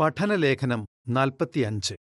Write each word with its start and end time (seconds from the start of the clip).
പഠനലേഖനം 0.00 0.86
നാൽപ്പത്തിയഞ്ച്. 1.08 1.94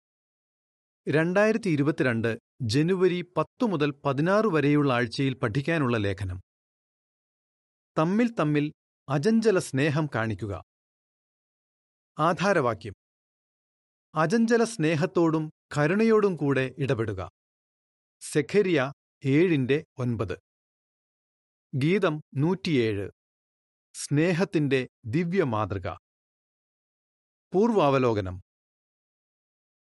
രണ്ടായിരത്തി 1.09 1.69
ഇരുപത്തിരണ്ട് 1.69 2.39
ജനുവരി 2.61 3.21
പത്തു 3.37 3.65
മുതൽ 3.65 3.91
പതിനാറ് 3.91 4.45
വരെയുള്ള 4.45 4.93
ആഴ്ചയിൽ 4.93 5.33
പഠിക്കാനുള്ള 5.33 5.97
ലേഖനം. 5.97 6.41
തമ്മിൽ 7.97 8.33
തമ്മിൽ 8.33 8.71
അജഞ്ചല 9.09 9.59
സ്നേഹം 9.59 10.09
കാണിക്കുക. 10.15 10.63
ആധാരവാക്യം. 12.19 12.93
അജഞ്ചല 14.15 14.63
സ്നേഹത്തോടും 14.63 15.51
കരുണയോടും 15.77 16.35
കൂടെ 16.35 16.75
ഇടപെടുക. 16.77 17.29
സെഖരിയ 18.21 18.91
ഏഴിന്റെ 19.25 19.85
ഒൻപത്. 19.97 20.39
ഗീതം 21.75 22.21
നൂറ്റിയേഴ്. 22.35 23.09
സ്നേഹത്തിന്റെ 23.93 24.87
ദിവ്യമാതൃക. 25.05 26.02
പൂർവാവലോകനം. 27.53 28.41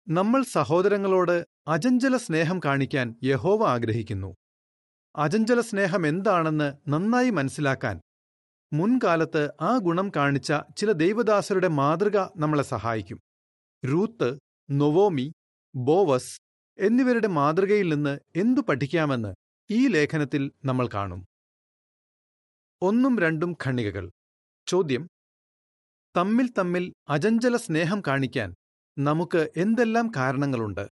നമ്മൾ 0.08 0.42
സഹോദരങ്ങളോട് 0.42 1.46
അജഞ്ചല 1.68 2.16
സ്നേഹം 2.16 2.60
കാണിക്കാൻ 2.64 3.14
യഹോവ 3.24 3.64
ആഗ്രഹിക്കുന്നു. 3.68 4.34
അജഞ്ചല 5.16 5.60
സ്നേഹം 5.60 6.06
എന്താണെന്ന് 6.06 6.74
നന്നായി 6.88 7.30
മനസ്സിലാക്കാൻ 7.30 8.00
മുൻകാലത്ത് 8.72 9.50
ആ 9.60 9.78
ഗുണം 9.78 10.12
കാണിച്ച 10.16 10.52
ചില 10.76 10.92
ദൈവദാസരുടെ 10.92 11.68
മാതൃക 11.68 12.18
നമ്മളെ 12.36 12.62
സഹായിക്കും. 12.62 13.20
റൂത്ത് 13.92 14.38
നൊവോമി 14.70 15.32
ബോവസ് 15.74 16.40
എന്നിവരുടെ 16.78 17.26
മാതൃകയിൽ 17.26 17.88
നിന്ന് 17.94 18.18
എന്തു 18.36 18.60
പഠിക്കാമെന്ന് 18.60 19.34
ഈ 19.70 19.88
ലേഖനത്തിൽ 19.88 20.52
നമ്മൾ 20.64 20.88
കാണും. 20.94 21.26
ഒന്നും 22.82 23.18
രണ്ടും 23.18 23.56
ഖണ്ണികകൾ 23.64 24.10
ചോദ്യം 24.66 25.08
തമ്മിൽ 26.16 26.50
തമ്മിൽ 26.58 26.92
അജഞ്ചല 27.08 27.56
സ്നേഹം 27.56 28.00
കാണിക്കാൻ 28.00 28.54
നമുക്ക് 28.98 29.50
എന്തെല്ലാം 29.56 30.10
കാരണങ്ങളുണ്ട്? 30.16 30.88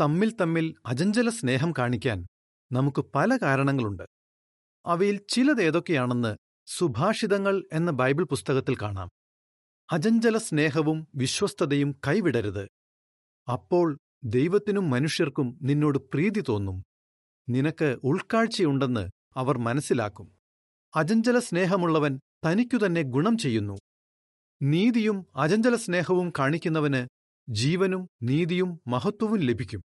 തമ്മിൽ 0.00 0.36
തമ്മിൽ 0.36 0.74
അജഞ്ചല 0.86 1.28
സ്നേഹം 1.28 1.72
കാണിക്കാൻ 1.72 2.26
നമുക്ക് 2.72 3.04
പല 3.14 3.36
കാരണങ്ങളുണ്ട്. 3.36 4.02
അവയിൽ 4.86 5.20
ചിലതേതൊക്കെയാണെന്ന് 5.28 6.36
സുഭാഷിതങ്ങൾ 6.66 7.64
എന്ന 7.72 7.90
ബൈബിൾ 7.90 8.24
പുസ്തകത്തിൽ 8.24 8.76
കാണാം. 8.82 9.08
അജഞ്ചല 9.92 10.38
സ്നേഹവും 10.38 11.08
വിശ്വസ്തതയും 11.14 12.00
കൈവിടരുത്. 12.06 12.68
അപ്പോൾ 13.50 13.98
ദൈവത്തിനും 14.24 14.90
മനുഷ്യർക്കും 14.90 15.58
നിന്നോട് 15.62 15.98
പ്രീതി 15.98 16.40
തോന്നും. 16.40 16.82
നിനക്ക് 17.48 17.98
ഉൾക്കാഴ്ചയുണ്ടെന്ന് 18.04 19.10
അവർ 19.36 19.58
മനസ്സിലാക്കും. 19.58 20.32
അജഞ്ചല 20.96 21.38
സ്നേഹമുള്ളവൻ 21.38 22.20
തനിക്കുതന്നെ 22.46 23.02
ഗുണം 23.02 23.38
ചെയ്യുന്നു. 23.38 23.78
നീതിയും 24.62 25.26
അജഞ്ചല 25.36 25.76
സ്നേഹവും 25.76 26.32
കാണിക്കുന്നവന് 26.38 27.08
ജീവനും 27.48 28.08
നീതിയും 28.22 28.80
മഹത്വവും 28.86 29.40
ലഭിക്കും. 29.40 29.82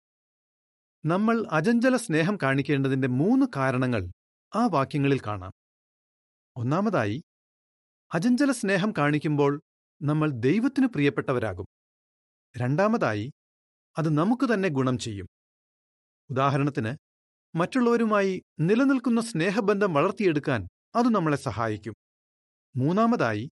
നമ്മൾ 1.06 1.46
അജഞ്ചല 1.50 1.96
സ്നേഹം 1.96 2.38
കാണിക്കേണ്ടതിന്റെ 2.42 3.08
മൂന്ന് 3.08 3.46
കാരണങ്ങൾ 3.56 4.10
ആ 4.54 4.66
വാക്യങ്ങളിൽ 4.66 5.18
കാണാം. 5.18 5.52
ഒന്നാമതായി 6.56 7.22
അജഞ്ചല 8.14 8.52
സ്നേഹം 8.52 8.92
കാണിക്കുമ്പോൾ 8.98 9.60
നമ്മൾ 10.02 10.30
ദൈവത്തിന് 10.30 10.86
പ്രിയപ്പെട്ടവരാകും. 10.86 11.66
രണ്ടാമതായി 12.56 13.32
അത് 13.98 14.18
നമുക്ക് 14.18 14.54
തന്നെ 14.54 14.68
ഗുണം 14.68 14.98
ചെയ്യും. 14.98 15.26
ഉദാഹരണത്തിന് 16.30 16.96
മറ്റുള്ളവരുമായി 17.56 18.42
നിലനിൽക്കുന്ന 18.60 19.20
സ്നേഹബന്ധം 19.20 19.94
വളർത്തിയെടുക്കാൻ 19.94 20.68
അത് 20.94 21.06
നമ്മളെ 21.06 21.36
സഹായിക്കും. 21.36 21.94
മൂന്നാമതായി 22.76 23.50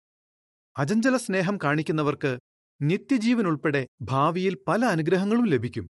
അജഞ്ചല 0.78 1.18
സ്നേഹം 1.18 1.58
കാണിക്കുന്നവർക്ക് 1.64 2.40
നിത്യജീവൻ 2.82 3.48
ഉൾപ്പെടെ 3.48 3.88
ഭാവിയിൽ 4.02 4.58
പല 4.68 4.86
അനുഗ്രഹങ്ങളും 4.86 5.46
ലഭിക്കും. 5.46 5.90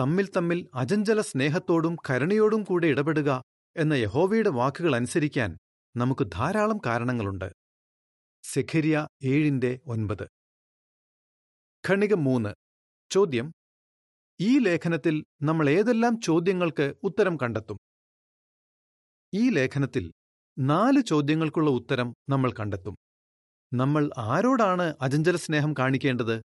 തമ്മിൽ 0.00 0.30
തമ്മിൽ 0.36 0.68
അജഞ്ചല 0.74 1.20
സ്നേഹത്തോടും 1.20 1.96
കരുണയോടും 2.10 2.64
കൂടെ 2.64 2.86
ഇടപെടുക 2.86 3.42
എന്ന 3.76 3.94
യഹോവയുടെ 3.94 4.48
വാക്കുകൾ 4.48 4.96
അനുസരിക്കാൻ 4.96 5.56
നമുക്ക് 5.96 6.26
ധാരാളം 6.32 6.78
കാരണങ്ങളുണ്ട്. 6.86 7.52
സെഖരിയ 8.42 9.08
ഏഴിന്റെ 9.22 9.80
ഒൻപത്. 9.86 10.28
ഖണിക 11.88 12.14
മൂന്ന്. 12.14 12.54
ചോദ്യം. 13.10 13.52
ഈ 14.40 14.58
ലേഖനത്തിൽ 14.58 15.24
നമ്മൾ 15.42 15.70
ഏതെല്ലാം 15.70 16.20
ചോദ്യങ്ങൾക്ക് 16.20 16.94
ഉത്തരം 17.02 17.36
കണ്ടെത്തും? 17.36 17.78
ഈ 19.34 19.50
ലേഖനത്തിൽ 19.50 20.12
നാല് 20.58 21.00
ചോദ്യങ്ങൾക്കുള്ള 21.00 21.70
ഉത്തരം 21.70 22.14
നമ്മൾ 22.28 22.52
കണ്ടെത്തും. 22.52 22.96
നമ്മൾ 23.72 24.10
ആരോടാണ് 24.18 24.94
അജഞ്ചല 25.00 25.36
സ്നേഹം 25.36 25.74
കാണിക്കേണ്ടത്? 25.78 26.42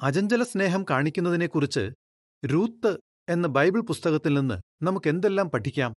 അജഞ്ചല 0.00 0.42
സ്നേഹം 0.42 0.84
കാണിക്കുന്നതിനെക്കുറിച്ച് 0.90 1.90
രൂത്ത് 2.44 2.98
എന്ന 3.28 3.46
ബൈബിൾ 3.46 3.80
പുസ്തകത്തിൽ 3.80 4.34
നിന്ന് 4.34 4.84
നമുക്ക് 4.84 5.08
എന്തെല്ലാം 5.08 5.50
പഠിക്കാം? 5.50 5.94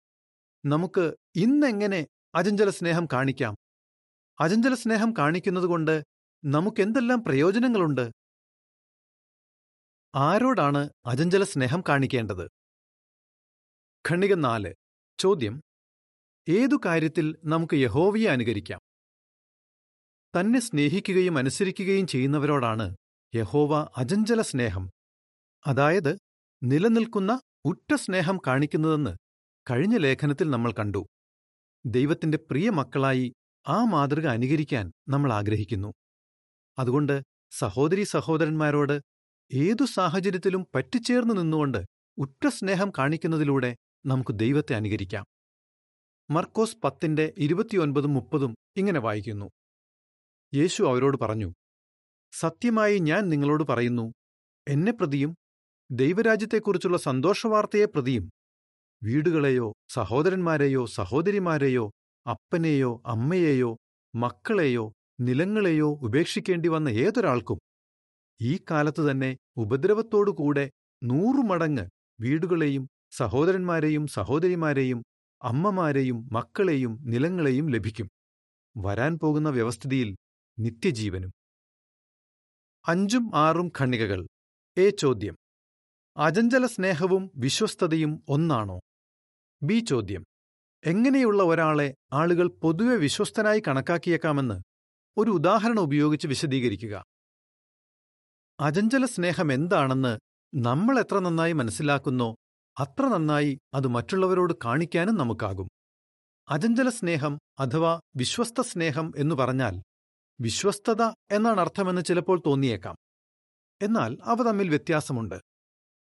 നമുക്ക് 0.65 1.15
ഇന്നെങ്ങനെ 1.37 2.07
അജഞ്ചല 2.35 2.71
സ്നേഹം 2.71 3.07
കാണിക്കാം? 3.13 3.55
അജഞ്ചല 4.41 4.75
സ്നേഹം 4.75 5.15
കാണിക്കുന്നതുകൊണ്ട് 5.19 6.03
നമുക്കെന്തെല്ലാം 6.45 7.25
പ്രയോജനങ്ങളുണ്ട്? 7.25 8.11
ആരോടാണ് 10.15 10.91
അജഞ്ചല 11.07 11.45
സ്നേഹം 11.45 11.83
കാണിക്കേണ്ടത്? 11.89 12.51
ഖണ്ണിക 14.11 14.35
നാല്. 14.35 14.75
ചോദ്യം 15.19 15.63
ഏതു 16.49 16.81
കാര്യത്തിൽ 16.85 17.37
നമുക്ക് 17.45 17.75
യഹോവയെ 17.75 18.27
അനുകരിക്കാം? 18.27 18.81
തന്നെ 20.41 20.61
സ്നേഹിക്കുകയും 20.61 21.39
അനുസരിക്കുകയും 21.39 22.07
ചെയ്യുന്നവരോടാണ് 22.07 22.97
യഹോവ 23.35 23.89
അജഞ്ചല 23.97 24.43
സ്നേഹം. 24.43 24.91
അതായത് 25.67 26.19
നിലനിൽക്കുന്ന 26.63 27.41
ഉറ്റ 27.65 27.95
സ്നേഹം 27.95 28.41
കാണിക്കുന്നതെന്ന് 28.47 29.17
കഴിഞ്ഞ 29.71 29.97
ലേഖനത്തിൽ 29.97 30.51
നമ്മൾ 30.51 30.73
കണ്ടു. 30.73 31.07
ദൈവത്തിന്റെ 31.87 32.39
പ്രിയ 32.39 32.71
മക്കളായി 32.71 33.33
ആ 33.69 33.85
മാതൃക 33.85 34.27
അനുകരിക്കാൻ 34.27 34.93
നമ്മൾ 35.09 35.33
ആഗ്രഹിക്കുന്നു. 35.33 35.93
അതുകൊണ്ട് 36.79 37.23
സഹോദരി 37.51 38.03
സഹോദരന്മാരോട് 38.03 39.01
ഏതു 39.53 39.85
സാഹചര്യത്തിലും 39.85 40.67
പറ്റിച്ചേർന്നു 40.75 41.35
നിന്നുകൊണ്ട് 41.35 41.85
ഉറ്റ 42.19 42.49
സ്നേഹം 42.49 42.93
കാണിക്കുന്നതിലൂടെ 42.99 43.77
നമുക്ക് 44.07 44.31
ദൈവത്തെ 44.33 44.75
അനുകരിക്കാം. 44.75 45.25
മർക്കോസ് 46.31 46.77
പത്തിന്റെ 46.85 47.33
ഇരുപത്തിയൊൻപതും 47.37 48.15
മുപ്പതും 48.15 48.55
ഇങ്ങനെ 48.77 49.01
വായിക്കുന്നു. 49.01 49.47
യേശു 50.53 50.83
അവരോട് 50.83 51.17
പറഞ്ഞു 51.17 51.49
സത്യമായി 52.33 52.99
ഞാൻ 52.99 53.29
നിങ്ങളോട് 53.29 53.63
പറയുന്നു 53.63 54.05
എന്നെ 54.67 54.93
പ്രതിയും 54.93 55.33
ദൈവരാജ്യത്തെക്കുറിച്ചുള്ള 55.91 56.97
സന്തോഷവാർത്തയെ 56.99 57.85
പ്രതിയും 57.85 58.25
വീടുകളെയോ 59.03 59.73
സഹോദരന്മാരെയോ 59.91 60.87
സഹോദരിമാരെയോ 60.97 61.85
അപ്പനെയോ 62.27 63.03
അമ്മയെയോ 63.07 63.71
മക്കളെയോ 64.15 64.85
നിലങ്ങളെയോ 65.21 65.89
ഉപേക്ഷിക്കേണ്ടി 66.03 66.69
വന്ന 66.69 66.89
ഏതൊരാൾക്കും 67.05 67.59
ഈ 68.41 68.61
കാലത്ത് 68.71 69.11
തന്നെ 69.11 69.31
ഉപദ്രവത്തോടുകൂടെ 69.57 70.65
നൂറുമടങ്ങ് 71.03 71.85
വീടുകളെയും 72.21 72.85
സഹോദരന്മാരെയും 73.13 74.07
സഹോദരിമാരെയും 74.09 75.01
അമ്മമാരെയും 75.43 76.29
മക്കളെയും 76.33 76.99
നിലങ്ങളെയും 77.01 77.71
ലഭിക്കും. 77.71 78.09
വരാൻ 78.77 79.19
പോകുന്ന 79.19 79.49
വ്യവസ്ഥിതിയിൽ 79.49 80.17
നിത്യജീവനും. 80.59 81.33
അഞ്ചും 82.89 83.31
ആറും 83.35 83.73
ഖണ്ണികകൾ 83.81 84.27
എ 84.77 84.91
ചോദ്യം. 84.91 85.37
അജഞ്ചല 86.17 86.67
സ്നേഹവും 86.67 87.31
വിശ്വസ്തതയും 87.37 88.25
ഒന്നാണോ? 88.29 88.81
ബി 89.63 89.81
ചോദ്യം. 89.81 90.25
എങ്ങനെയുള്ള 90.85 91.43
ഒരാളെ 91.43 91.95
ആളുകൾ 92.13 92.49
പൊതുവെ 92.49 92.97
വിശ്വസ്തനായി 92.97 93.63
കണക്കാക്കിയേക്കാമെന്ന് 93.69 94.63
ഒരു 95.17 95.31
ഉദാഹരണം 95.31 95.81
ഉപയോഗിച്ച് 95.81 96.29
വിശദീകരിക്കുക. 96.29 97.05
അജഞ്ചല 98.61 99.07
സ്നേഹം 99.07 99.53
എന്താണെന്ന് 99.53 100.19
നമ്മൾ 100.55 100.99
എത്ര 100.99 101.19
നന്നായി 101.19 101.53
മനസ്സിലാക്കുന്നോ 101.53 102.35
അത്ര 102.79 103.09
നന്നായി 103.09 103.59
അത് 103.75 103.87
മറ്റുള്ളവരോട് 103.87 104.55
കാണിക്കാനും 104.65 105.15
നമുക്കാകും. 105.15 105.69
അജഞ്ചല 106.49 106.89
സ്നേഹം 106.89 107.39
അഥവാ 107.59 108.01
വിശ്വസ്ത 108.17 108.61
സ്നേഹം 108.61 109.13
എന്നു 109.17 109.35
പറഞ്ഞാൽ 109.35 109.83
വിശ്വസ്തത 110.41 111.03
എന്നാണ് 111.31 111.61
അർത്ഥമെന്ന് 111.61 112.03
ചിലപ്പോൾ 112.03 112.43
തോന്നിയേക്കാം. 112.47 112.97
എന്നാൽ 113.83 114.19
അവ 114.25 114.37
തമ്മിൽ 114.43 114.69
വ്യത്യാസമുണ്ട്. 114.69 115.35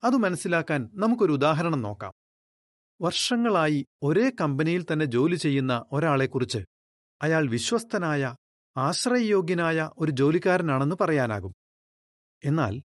അത് 0.03 0.13
മനസ്സിലാക്കാൻ 0.13 0.89
നമുക്കൊരു 0.93 1.31
ഉദാഹരണം 1.31 1.81
നോക്കാം. 1.81 2.13
വർഷങ്ങളായി 3.01 3.85
ഒരേ 4.03 4.31
കമ്പനിയിൽ 4.41 4.85
തന്നെ 4.93 5.05
ജോലി 5.05 5.35
ചെയ്യുന്ന 5.35 5.85
ഒരാളെക്കുറിച്ച് 5.91 6.57
അയാൾ 7.21 7.49
വിശ്വസ്തനായ 7.49 8.35
ആശ്രയയോഗ്യനായ 8.77 9.89
ഒരു 9.99 10.11
ജോലിക്കാരനാണെന്ന് 10.11 10.95
പറയാനാകും. 11.01 11.53
എന്നാൽ 12.43 12.81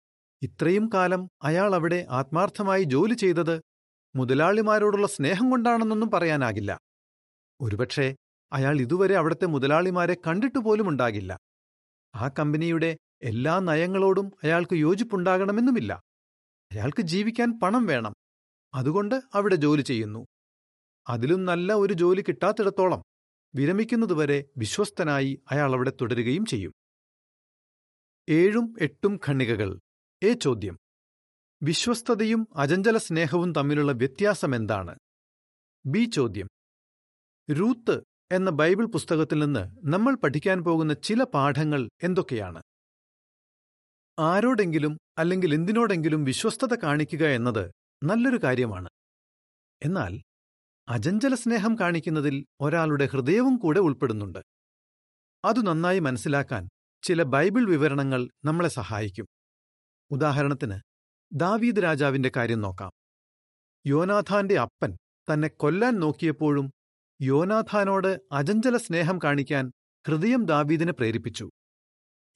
ഇത്രയും 0.43 0.91
കാലം 0.95 1.31
അയാൾ 1.43 1.75
അവിടെ 1.75 2.07
ആത്മാർത്ഥമായി 2.11 2.83
ജോലി 2.83 3.15
ചെയ്തത് 3.15 3.63
മുതലാളിമാരോടുള്ള 4.17 5.07
സ്നേഹം 5.07 5.51
കൊണ്ടാണെന്നൊന്നും 5.51 6.11
പറയാനാകില്ല. 6.11 6.81
ഒരുപക്ഷെ 7.61 8.17
അയാൾ 8.53 8.81
ഇതുവരെ 8.81 9.15
അവിടുത്തെ 9.17 9.47
മുതലാളിമാരെ 9.47 10.17
കണ്ടിട്ടുപോലും 10.27 10.89
ഉണ്ടാകില്ല. 10.89 11.39
ആ 12.15 12.31
കമ്പനിയുടെ 12.39 12.97
എല്ലാ 13.23 13.59
നയങ്ങളോടും 13.59 14.33
അയാൾക്ക് 14.45 14.75
യോജിപ്പുണ്ടാകണമെന്നുമില്ല. 14.75 16.03
അയാൾക്ക് 16.73 17.03
ജീവിക്കാൻ 17.03 17.61
പണം 17.63 17.87
വേണം. 17.87 18.15
അതുകൊണ്ട് 18.75 19.15
അവിടെ 19.35 19.55
ജോലി 19.55 19.83
ചെയ്യുന്നു. 19.83 20.27
അതിലും 21.09 21.45
നല്ല 21.45 21.73
ഒരു 21.73 21.93
ജോലി 21.93 22.25
കിട്ടാത്തിടത്തോളം 22.29 23.03
വിരമിക്കുന്നതുവരെ 23.55 24.45
വിശ്വസ്തനായി 24.57 25.43
അയാൾ 25.51 25.73
അവിടെ 25.73 25.93
തുടരുകയും 26.01 26.47
ചെയ്യും. 26.47 26.73
ഏഴും 28.29 28.75
എട്ടും 28.81 29.21
ഖണ്ണികകൾ 29.29 29.81
എ 30.25 30.32
ചോദ്യം. 30.32 30.79
വിശ്വസ്തതയും 31.62 32.49
അജഞ്ചല 32.56 32.99
സ്നേഹവും 32.99 33.53
തമ്മിലുള്ള 33.53 33.93
വ്യത്യാസം 33.93 34.55
എന്താണ് 34.55 34.99
ബി 35.87 36.05
ചോദ്യം. 36.05 36.49
രൂത്ത് 37.50 38.03
എന്ന 38.32 38.50
ബൈബിൾ 38.50 38.87
പുസ്തകത്തിൽ 38.87 39.38
നിന്ന് 39.38 39.76
നമ്മൾ 39.87 40.15
പഠിക്കാൻ 40.15 40.65
പോകുന്ന 40.65 40.93
ചില 40.94 41.25
പാഠങ്ങൾ 41.25 41.88
എന്തൊക്കെയാണ്? 42.03 42.62
ആരോടെങ്കിലും 44.19 44.99
അല്ലെങ്കിൽ 45.19 45.55
എന്തിനോടെങ്കിലും 45.55 46.25
വിശ്വസ്തത 46.25 46.75
കാണിക്കുക 46.75 47.25
എന്നത് 47.26 47.71
നല്ലൊരു 48.05 48.37
കാര്യമാണ്. 48.44 48.88
എന്നാൽ 49.82 50.23
അജഞ്ചല 50.88 51.35
സ്നേഹം 51.35 51.79
കാണിക്കുന്നതിൽ 51.79 52.47
ഒരാളുടെ 52.61 53.06
ഹൃദയവും 53.06 53.56
കൂടെ 53.56 53.81
ഉൾപ്പെടുന്നുണ്ട്. 53.81 54.38
അതു 55.44 55.61
നന്നായി 55.61 55.99
മനസ്സിലാക്കാൻ 55.99 56.69
ചില 57.03 57.23
ബൈബിൾ 57.23 57.71
വിവരണങ്ങൾ 57.71 58.31
നമ്മളെ 58.44 58.69
സഹായിക്കും. 58.69 59.26
ഉദാഹരണത്തിന് 60.11 60.77
ദാവീദ് 61.33 61.83
രാജാവിന്റെ 61.83 62.31
കാര്യം 62.37 62.61
നോക്കാം. 62.61 62.93
യോനാഥാന്റെ 63.87 64.59
അപ്പൻ 64.59 64.97
തന്നെ 65.29 65.49
കൊല്ലാൻ 65.49 66.01
നോക്കിയപ്പോഴും 66.01 66.73
യോനാഥാനോട് 67.23 68.19
അജഞ്ചല 68.33 68.77
സ്നേഹം 68.77 69.19
കാണിക്കാൻ 69.25 69.73
ഹൃദയം 70.06 70.47
ദാവീദിനെ 70.47 70.93
പ്രേരിപ്പിച്ചു. 70.93 71.51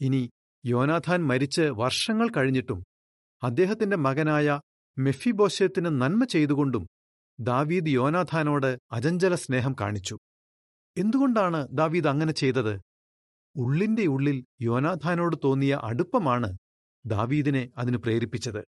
ഇനി 0.01 0.31
യോനാഥാൻ 0.67 1.27
മരിച്ച് 1.27 1.63
വർഷങ്ങൾ 1.63 2.29
കഴിഞ്ഞിട്ടും 2.37 2.85
അദ്ദേഹത്തിന്റെ 3.43 3.97
മകനായ 3.97 4.61
മെഫിബോശത്തിന് 4.99 5.87
നന്മ 5.87 6.25
ചെയ്തുകൊണ്ടും 6.25 6.85
ദാവീദ് 7.41 7.89
യോനാഥാനോട് 7.89 8.79
അജഞ്ചല 8.93 9.35
സ്നേഹം 9.35 9.75
കാണിച്ചു. 9.81 10.17
എന്തുകൊണ്ടാണ് 10.97 11.69
ദാവീദ് 11.71 12.09
അങ്ങനെ 12.09 12.33
ചെയ്തത്? 12.33 12.81
ഉള്ളിന്റെ 13.57 14.07
ഉള്ളിൽ 14.07 14.45
യോനാഥാനോട് 14.63 15.37
തോന്നിയ 15.45 15.75
അടുപ്പമാണ് 15.83 16.51
ദാവീദിനെ 17.07 17.73
അതിന് 17.79 17.97
പ്രേരിപ്പിച്ചത്. 17.97 18.65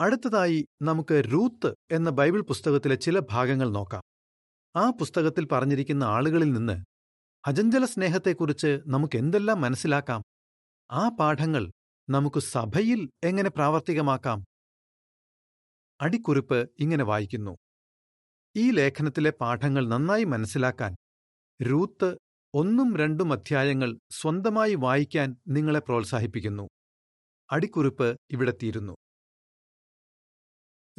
അടുത്തതായി 0.00 0.66
നമുക്ക് 0.82 1.22
റൂത്ത് 1.32 1.74
എന്ന 1.90 2.10
ബൈബിൾ 2.10 2.40
പുസ്തകത്തിലെ 2.40 2.94
ചില 2.94 3.18
ഭാഗങ്ങൾ 3.18 3.70
നോക്കാം. 3.70 4.02
ആ 4.76 4.90
പുസ്തകത്തിൽ 4.90 5.46
പറഞ്ഞിരിക്കുന്ന 5.46 6.04
ആളുകളിൽ 6.04 6.52
നിന്ന് 6.52 6.84
അജഞ്ചല 7.46 7.84
സ്നേഹത്തെക്കുറിച്ച് 7.84 8.80
നമുക്ക് 8.86 9.18
എന്തെല്ലാം 9.18 9.60
മനസ്സിലാക്കാം? 9.60 10.22
ആ 10.92 11.08
പാഠങ്ങൾ 11.08 11.72
നമുക്ക് 12.10 12.40
സഭയിൽ 12.40 13.10
എങ്ങനെ 13.24 13.50
പ്രാവർത്തികമാക്കാം? 13.50 14.44
അടിക്കുറിപ്പ് 16.00 16.70
ഇങ്ങനെ 16.80 17.04
വായിക്കുന്നു. 17.04 17.56
ഈ 18.56 18.70
ലേഖനത്തിലെ 18.70 19.30
പാഠങ്ങൾ 19.30 19.88
നന്നായി 19.88 20.24
മനസ്സിലാക്കാൻ 20.24 20.96
രൂത്ത് 21.62 22.18
ഒന്നും 22.58 22.96
രണ്ടും 22.96 23.32
അധ്യായങ്ങൾ 23.32 23.98
സ്വന്തമായി 24.10 24.74
വായിക്കാൻ 24.74 25.36
നിങ്ങളെ 25.48 25.78
പ്രോത്സാഹിപ്പിക്കുന്നു. 25.78 26.68
അടിക്കുറിപ്പ് 27.50 28.16
ഇവിടെ 28.30 28.52
തീരുന്നു. 28.62 28.96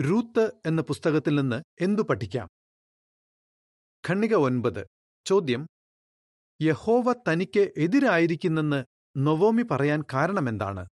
റൂത്ത് 0.09 0.51
എന്ന 0.65 0.81
പുസ്തകത്തിൽ 0.81 1.36
നിന്ന് 1.36 1.63
എന്തു 1.81 2.01
പഠിക്കാം? 2.01 2.48
ഖണ്ണിക 4.09 4.33
ഒൻപത്. 4.33 4.88
ചോദ്യം 5.25 5.68
യഹോവ 6.62 7.13
തനിക്ക് 7.13 7.74
എതിരായിരിക്കുന്നെന്ന് 7.77 8.83
നൊവോമി 9.18 9.62
പറയാൻ 9.62 10.04
കാരണമെന്താണ്? 10.13 10.88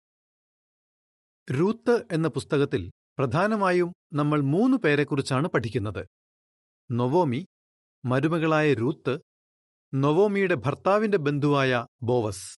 റൂത്ത് 1.60 2.06
എന്ന 2.12 2.28
പുസ്തകത്തിൽ 2.28 2.90
പ്രധാനമായും 3.18 3.92
നമ്മൾ 4.12 4.40
മൂന്നു 4.40 4.76
പേരെക്കുറിച്ചാണ് 4.76 5.48
പഠിക്കുന്നത്. 5.48 6.06
നൊവോമി 6.92 7.46
മരുമകളായ 8.04 8.74
രൂത്ത് 8.74 9.31
നൊവോമിയുടെ 9.94 10.54
ഭർത്താവിന്റെ 10.54 11.18
ബന്ധുവായ 11.18 11.86
ബോവസ്. 12.02 12.58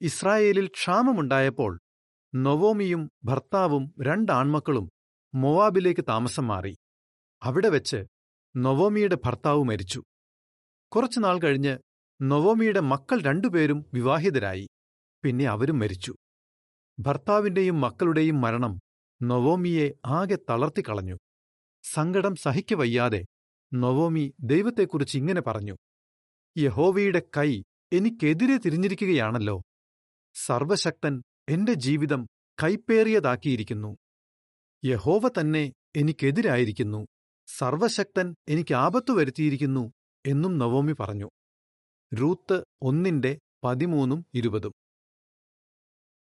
ഇസ്രായേലിൽ 0.00 0.66
ക്ഷാമമുണ്ടായപ്പോൾ 0.66 1.78
നൊവോമിയും 2.34 3.10
ഭർത്താവും 3.24 3.94
രണ്ടാൺമക്കളും 4.02 4.90
മൊവാബിലേക്ക് 5.34 6.04
താമസം 6.08 6.46
മാറി. 6.46 6.76
അവിടെ 7.42 7.68
വെച്ച് 7.68 8.06
നൊവോമിയുടെ 8.56 9.16
ഭർത്താവ് 9.24 9.64
മരിച്ചു. 9.64 10.02
കുറച്ചുനാൾ 10.92 11.38
കഴിഞ്ഞ് 11.38 11.78
നൊവോമിയുടെ 12.22 12.80
മക്കൾ 12.80 13.22
രണ്ടുപേരും 13.22 13.86
വിവാഹിതരായി. 13.94 14.66
പിന്നെ 15.22 15.44
അവരും 15.44 15.78
മരിച്ചു. 15.78 16.14
ഭർത്താവിന്റെയും 16.98 17.80
മക്കളുടെയും 17.80 18.40
മരണം 18.40 18.78
നൊവോമിയെ 19.22 19.90
ആകെ 20.06 20.38
തളർത്തിക്കളഞ്ഞു. 20.50 21.16
സങ്കടം 21.94 22.36
സഹിക്കവയ്യാതെ 22.36 23.24
നൊവോമി 23.74 24.34
ദൈവത്തെക്കുറിച്ച് 24.40 25.18
ഇങ്ങനെ 25.18 25.40
പറഞ്ഞു. 25.40 25.76
യഹോവയുടെ 26.58 27.22
കൈ 27.36 27.62
എനിക്കെതിരെ 27.92 28.56
തിരിഞ്ഞിരിക്കുകയാണല്ലോ. 28.56 29.62
സർവശക്തൻ 30.46 31.22
എന്റെ 31.48 31.72
ജീവിതം 31.72 32.26
കൈപ്പേറിയതാക്കിയിരിക്കുന്നു. 32.62 33.96
യഹോവ 34.84 35.28
തന്നെ 35.28 35.72
എനിക്കെതിരായിരിക്കുന്നു. 35.96 37.06
സർവശക്തൻ 37.58 38.34
എനിക്ക് 38.48 38.74
ആപത്തു 38.74 39.12
വരുത്തിയിരിക്കുന്നു 39.12 39.92
എന്നും 40.26 40.58
നവോമി 40.58 40.92
പറഞ്ഞു. 40.92 41.28
റൂത്ത് 42.20 42.64
ഒന്നിന്റെ 42.82 43.38
പതിമൂന്നും 43.64 44.26
ഇരുപതും. 44.34 44.72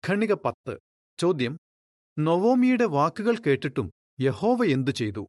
ഖണിക 0.07 0.33
പത്ത്. 0.33 0.79
ചോദ്യം. 1.19 1.57
നൊവോമിയുടെ 2.19 2.85
വാക്കുകൾ 2.85 3.35
കേട്ടിട്ടും 3.35 3.91
യഹോവ 4.21 4.65
എന്തു 4.65 4.91
ചെയ്തു? 4.91 5.27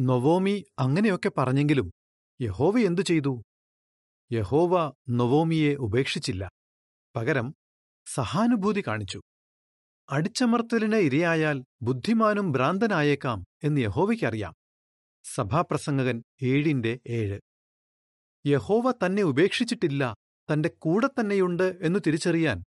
നൊവോമി 0.00 0.64
അങ്ങനെയൊക്കെ 0.78 1.30
പറഞ്ഞെങ്കിലും 1.38 1.90
യഹോവ 2.42 2.78
എന്തു 2.78 3.02
ചെയ്തു? 3.02 3.42
യഹോവ 4.32 4.92
നൊവോമിയെ 5.08 5.74
ഉപേക്ഷിച്ചില്ല. 5.74 6.50
പകരം 7.16 7.54
സഹാനുഭൂതി 8.14 8.82
കാണിച്ചു. 8.86 9.20
അടിച്ചമർത്തലിന് 10.10 10.96
ഇരയായാൽ 10.96 11.64
ബുദ്ധിമാനും 11.82 12.52
ഭ്രാന്തനായേക്കാം 12.52 13.44
എന്ന് 13.64 13.80
യഹോവയ്ക്കറിയാം. 13.80 14.54
സഭാപ്രസംഗകൻ 15.34 16.22
ഏഴിന്റെ 16.42 17.00
ഏഴ്. 17.06 17.40
യഹോവ 18.46 18.90
തന്നെ 18.90 19.22
ഉപേക്ഷിച്ചിട്ടില്ല 19.22 20.14
തന്റെ 20.52 20.68
കൂടെ 20.68 21.06
തന്നെയുണ്ട് 21.06 21.78
എന്നു 21.82 21.98
തിരിച്ചറിയാൻ 21.98 22.64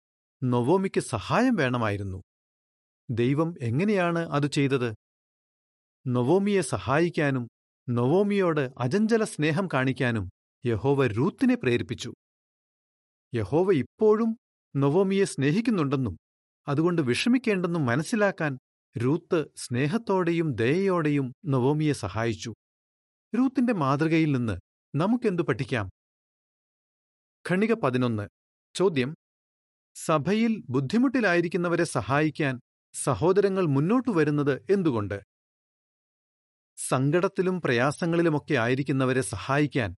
നൊവോമിക്ക് 0.43 0.99
സഹായം 0.99 1.55
വേണമായിരുന്നു. 1.55 2.21
ദൈവം 3.09 3.55
എങ്ങനെയാണ് 3.61 4.19
അത് 4.19 4.47
ചെയ്തത്? 4.47 4.95
നൊവോമിയെ 6.07 6.61
സഹായിക്കാനും 6.61 7.47
നൊവോമിയോട് 7.89 8.69
അജഞ്ചല 8.77 9.23
സ്നേഹം 9.23 9.67
കാണിക്കാനും 9.73 10.31
യഹോവ 10.65 11.07
രൂത്തിനെ 11.07 11.55
പ്രേരിപ്പിച്ചു. 11.55 12.13
യഹോവ 13.35 13.73
ഇപ്പോഴും 13.73 14.37
നൊവോമിയെ 14.75 15.25
സ്നേഹിക്കുന്നുണ്ടെന്നും 15.25 16.15
അതുകൊണ്ട് 16.67 17.01
വിഷമിക്കേണ്ടെന്നും 17.01 17.85
മനസ്സിലാക്കാൻ 17.85 18.59
രൂത്ത് 18.97 19.45
സ്നേഹത്തോടെയും 19.57 20.53
ദയയോടെയും 20.53 21.33
നവോമിയെ 21.45 21.93
സഹായിച്ചു. 21.93 22.53
രൂത്തിന്റെ 23.33 23.73
മാതൃകയിൽ 23.73 24.31
നിന്ന് 24.31 24.55
നമുക്കെന്തു 24.95 25.41
പഠിക്കാം? 25.41 25.91
ഖണിക 27.51 27.73
പതിനൊന്ന്. 27.73 28.25
ചോദ്യം. 28.75 29.15
സഭയിൽ 29.95 30.63
ബുദ്ധിമുട്ടിലായിരിക്കുന്നവരെ 30.69 31.83
സഹായിക്കാൻ 31.83 32.59
സഹോദരങ്ങൾ 32.93 33.65
മുന്നോട്ടു 33.65 34.11
വരുന്നത് 34.11 34.65
എന്തുകൊണ്ട്? 34.71 35.32
സങ്കടത്തിലും 36.77 37.61
പ്രയാസങ്ങളിലുമൊക്കെ 37.61 38.53
ആയിരിക്കുന്നവരെ 38.53 39.21
സഹായിക്കാൻ 39.21 39.95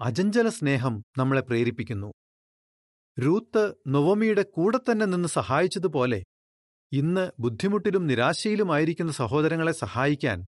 അജഞ്ചല 0.00 0.48
സ്നേഹം 0.48 1.04
നമ്മളെ 1.18 1.40
പ്രേരിപ്പിക്കുന്നു. 1.40 2.12
രൂത്ത് 3.18 3.74
നൊവമിയുടെ 3.86 4.42
കൂടെ 4.42 4.78
തന്നെ 4.78 5.06
നിന്ന് 5.06 5.28
സഹായിച്ചതുപോലെ 5.28 6.24
ഇന്ന് 6.92 7.30
ബുദ്ധിമുട്ടിലും 7.38 8.06
നിരാശയിലുമായിരിക്കുന്ന 8.06 9.12
സഹോദരങ്ങളെ 9.12 9.72
സഹായിക്കാൻ 9.72 10.46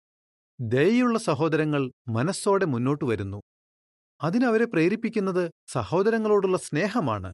ദയുള്ള 0.60 1.18
സഹോദരങ്ങൾ 1.18 1.92
മനസ്സോടെ 2.08 2.66
മുന്നോട്ട് 2.66 3.04
വരുന്നു. 3.04 3.40
അതിനവരെ 4.22 4.64
പ്രേരിപ്പിക്കുന്നത് 4.64 5.50
സഹോദരങ്ങളോടുള്ള 5.68 6.58
സ്നേഹമാണ്. 6.58 7.32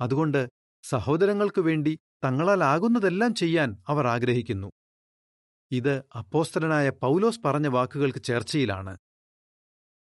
അതുകൊണ്ട് 0.00 0.48
സഹോദരങ്ങൾക്കു 0.82 1.60
വേണ്ടി 1.60 1.98
തങ്ങളാലാകുന്നതെല്ലാം 2.24 3.34
ചെയ്യാൻ 3.34 3.82
അവർ 3.88 4.06
ആഗ്രഹിക്കുന്നു. 4.06 4.70
ഇത് 5.70 6.02
അപ്പോസ്തലനായ 6.14 6.90
പൗലോസ് 6.90 7.40
പറഞ്ഞ 7.44 7.66
വാക്കുകൾക്ക് 7.66 8.22
ചേർച്ചയിലാണ്. 8.22 8.98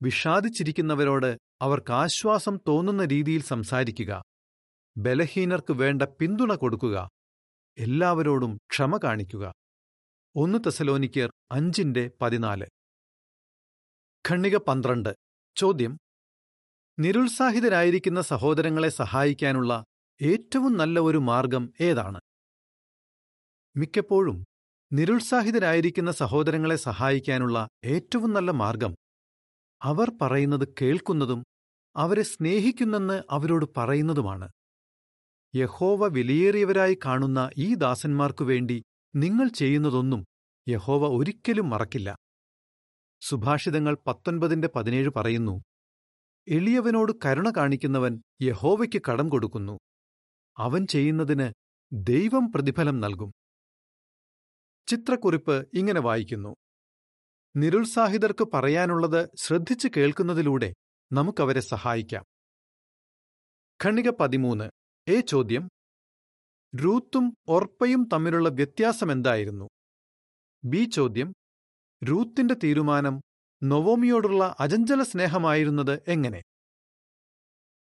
വിഷാദിച്ചിരിക്കുന്നവരോട് 0.03 1.39
അവർക്ക് 1.63 1.93
ആശ്വാസം 1.93 2.59
തോന്നുന്ന 2.69 3.05
രീതിയിൽ 3.05 3.43
സംസാരിക്കുക. 3.43 4.23
ബലഹീനർക്ക് 4.97 5.73
വേണ്ട 5.73 6.03
പിന്തുണ 6.03 6.55
കൊടുക്കുക. 6.55 7.09
എല്ലാവരോടും 7.79 8.59
ക്ഷമ 8.71 8.97
കാണിക്കുക. 9.05 9.53
ഒന്ന് 10.37 10.59
തെസലോനിക്കർ 10.59 11.33
അഞ്ചിന്റെ 11.53 12.11
പതിനാല്. 12.21 12.67
ഖണ്ണിക 14.29 14.57
പന്ത്രണ്ട്. 14.57 15.15
ചോദ്യം. 15.57 15.99
നിരുത്സാഹിതരായിരിക്കുന്ന 16.99 18.21
സഹോദരങ്ങളെ 18.21 18.89
സഹായിക്കാനുള്ള 18.89 19.85
ഏറ്റവും 20.23 20.77
നല്ല 20.77 21.01
ഒരു 21.01 21.19
മാർഗം 21.19 21.73
ഏതാണ്? 21.81 22.21
മിക്കപ്പോഴും 23.77 24.45
നിരുത്സാഹിതരായിരിക്കുന്ന 24.93 26.11
സഹോദരങ്ങളെ 26.13 26.77
സഹായിക്കാനുള്ള 26.77 27.69
ഏറ്റവും 27.85 28.33
നല്ല 28.33 28.51
മാർഗം 28.51 28.97
അവർ 29.83 30.13
പറയുന്നത് 30.23 30.69
കേൾക്കുന്നതും 30.83 31.45
അവരെ 31.97 32.23
സ്നേഹിക്കുന്നെന്ന് 32.23 33.23
അവരോട് 33.31 33.67
പറയുന്നതുമാണ്. 33.77 34.49
യഹോവ 35.55 36.07
വിലയേറിയവരായി 36.07 36.99
കാണുന്ന 37.05 37.51
ഈ 37.59 37.75
ദാസന്മാർക്കു 37.75 38.45
വേണ്ടി 38.45 38.83
നിങ്ങൾ 39.15 39.49
ചെയ്യുന്നതൊന്നും 39.49 40.25
യഹോവ 40.69 41.07
ഒരിക്കലും 41.07 41.71
മറക്കില്ല. 41.71 42.17
സുഭാഷിതങ്ങൾ 43.21 43.97
പത്തൊൻപതിന്റെ 44.07 44.69
പതിനേഴ് 44.77 45.11
പറയുന്നു 45.17 45.55
എളിയവനോട് 46.49 47.13
കരുണ 47.25 47.51
കാണിക്കുന്നവൻ 47.51 48.23
യഹോവയ്ക്ക് 48.43 49.03
കടം 49.09 49.29
കൊടുക്കുന്നു. 49.29 49.79
അവൻ 50.57 50.87
ചെയ്യുന്നതിന് 50.87 51.53
ദൈവം 51.93 52.53
പ്രതിഫലം 52.53 53.01
നൽകും. 53.01 53.31
ചിത്രക്കുറിപ്പ് 54.89 55.69
ഇങ്ങനെ 55.75 56.01
വായിക്കുന്നു. 56.01 56.57
നിരുത്സാഹിതർക്ക് 57.57 58.49
പറയാനുള്ളത് 58.55 59.29
ശ്രദ്ധിച്ചു 59.37 59.89
കേൾക്കുന്നതിലൂടെ 59.97 60.75
നമുക്കവരെ 61.13 61.61
സഹായിക്കാം. 61.61 62.25
ഖണ്ണിക 63.85 64.11
പതിമൂന്ന്. 64.11 64.71
എ 65.09 65.21
ചോദ്യം? 65.21 65.69
രൂത്തും 66.77 67.35
ഒർപ്പയും 67.49 68.09
തമ്മിലുള്ള 68.13 68.49
വ്യത്യാസമെന്തായിരുന്നു? 68.49 69.69
ബി 70.65 70.85
ചോദ്യം. 70.85 71.33
രൂത്തിന്റെ 72.05 72.55
തീരുമാനം 72.55 73.21
നൊവോമിയോടുള്ള 73.63 74.57
അജഞ്ചല 74.61 75.03
സ്നേഹമായിരുന്നത് 75.03 76.03
എങ്ങനെ? 76.09 76.43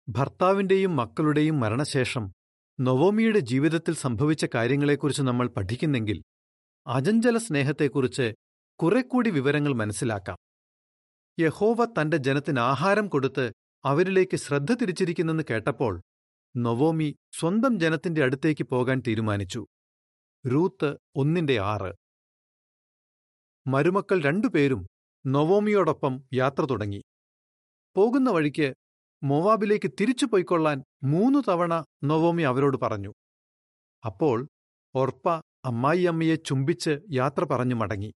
ഭർത്താവിന്റെയും 0.08 0.96
മക്കളുടെയും 0.96 1.60
മരണശേഷം 1.60 2.32
നൊവോമിയുടെ 2.80 3.38
ജീവിതത്തിൽ 3.38 3.94
സംഭവിച്ച 3.94 4.46
കാര്യങ്ങളെക്കുറിച്ച് 4.54 5.22
നമ്മൾ 5.22 5.48
പഠിക്കുന്നെങ്കിൽ 5.48 6.22
അജഞ്ചല 6.88 7.38
സ്നേഹത്തെക്കുറിച്ച് 7.38 8.34
കുറെക്കൂടി 8.82 9.30
വിവരങ്ങൾ 9.30 9.72
മനസ്സിലാക്കാം. 9.72 10.38
യഹോവ 11.40 11.84
തന്റെ 11.84 12.16
ജനത്തിന് 12.16 12.60
ആഹാരം 12.60 13.08
കൊടുത്ത് 13.08 13.52
അവരിലേക്ക് 13.84 14.36
ശ്രദ്ധ 14.36 14.74
തിരിച്ചിരിക്കുന്നെന്ന് 14.74 15.42
കേട്ടപ്പോൾ 15.50 16.02
നൊവോമി 16.56 17.16
സ്വന്തം 17.38 17.80
ജനത്തിന്റെ 17.80 18.22
അടുത്തേക്ക് 18.22 18.64
പോകാൻ 18.64 19.02
തീരുമാനിച്ചു. 19.06 19.66
റൂത്ത് 20.52 20.96
ഒന്നിന്റെ 21.16 21.60
ആറ്. 21.60 21.92
മരുമക്കൾ 23.66 24.22
രണ്ടുപേരും 24.22 24.86
നൊവോമിയോടൊപ്പം 25.26 26.24
യാത്ര 26.34 26.64
തുടങ്ങി. 26.64 27.02
പോകുന്ന 27.96 28.30
വഴിക്ക് 28.30 28.74
മൊവാബിലേക്ക് 29.22 29.90
തിരിച്ചു 30.00 30.26
പോയിക്കൊള്ളാൻ 30.26 30.82
മൂന്നു 31.04 31.38
തവണ 31.48 31.84
നൊവോമി 32.04 32.42
അവരോട് 32.42 32.76
പറഞ്ഞു. 32.76 33.12
അപ്പോൾ 34.06 34.48
ഒർപ്പ 34.94 35.47
അമ്മായിയമ്മയെ 35.68 36.34
ചുംബിച്ച് 36.34 37.00
യാത്ര 37.12 37.44
പറഞ്ഞു 37.44 37.74
മടങ്ങി. 37.74 38.12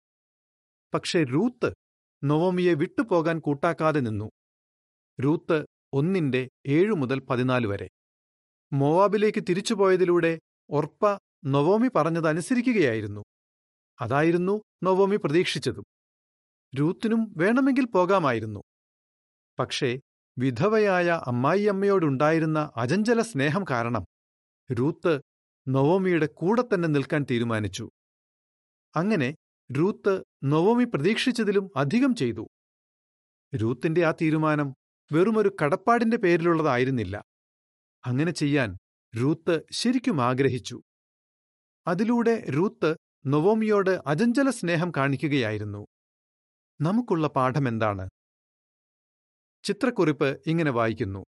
പക്ഷേ 0.94 1.24
റൂത്ത് 1.24 1.74
നൊവോമിയെ 2.24 2.74
വിട്ടുപോകാൻ 2.74 3.40
കൂട്ടാക്കാതെ 3.40 4.00
നിന്നു. 4.00 4.30
റൂത്ത് 5.24 5.66
ഒന്നിന്റെ 5.92 6.48
ഏഴു 6.66 6.92
മുതൽ 6.92 7.20
പതിനാല് 7.20 7.66
വരെ. 7.66 7.88
മോവാബിലേക്ക് 8.72 9.44
തിരിച്ചുപോയതിലൂടെ 9.48 10.38
ഒർപ്പ 10.70 11.18
നൊവോമി 11.44 11.88
പറഞ്ഞതനുസരിക്കുകയായിരുന്നു. 11.96 13.22
അതായിരുന്നു 14.00 14.62
നൊവോമി 14.84 15.16
പ്രതീക്ഷിച്ചതും. 15.16 15.84
രൂത്തിനും 16.74 17.34
വേണമെങ്കിൽ 17.36 17.86
പോകാമായിരുന്നു. 17.86 18.60
പക്ഷേ 19.58 20.00
വിധവയായ 20.38 21.22
അമ്മായിയമ്മയോടുണ്ടായിരുന്ന 21.26 22.72
അജഞ്ചല 22.76 23.22
സ്നേഹം 23.22 23.64
കാരണം 23.70 24.04
രൂത്ത് 24.72 25.20
നൊവോമിയുടെ 25.68 26.26
കൂടെ 26.26 26.62
തന്നെ 26.62 26.88
നിൽക്കാൻ 26.88 27.26
തീരുമാനിച്ചു. 27.30 27.90
അങ്ങനെ 28.96 29.34
രൂത്ത് 29.72 30.24
നൊവോമി 30.44 30.84
പ്രതീക്ഷിച്ചതിലും 30.84 31.70
അധികം 31.76 32.14
ചെയ്തു. 32.14 32.48
രൂത്തിന്റെ 33.54 34.04
ആ 34.04 34.10
തീരുമാനം 34.10 34.74
വെറുമൊരു 35.12 35.56
കടപ്പാടിന്റെ 35.64 36.16
പേരിലുള്ളതായിരുന്നില്ല. 36.16 37.24
അങ്ങനെ 38.06 38.32
ചെയ്യാൻ 38.32 38.78
രൂത്ത് 39.20 39.62
ശരിക്കും 39.72 40.22
ആഗ്രഹിച്ചു. 40.22 40.82
അതിലൂടെ 41.86 42.44
രൂത്ത് 42.50 42.96
നൊവോമിയോട് 43.26 44.02
അജഞ്ചല 44.06 44.50
സ്നേഹം 44.50 44.92
കാണിക്കുകയായിരുന്നു. 44.96 45.86
നമുക്കുള്ള 46.80 47.28
പാഠമെന്താണ് 47.28 48.10
ചിത്രക്കുറിപ്പ് 49.64 50.40
ഇങ്ങനെ 50.46 50.70
വായിക്കുന്നു. 50.70 51.24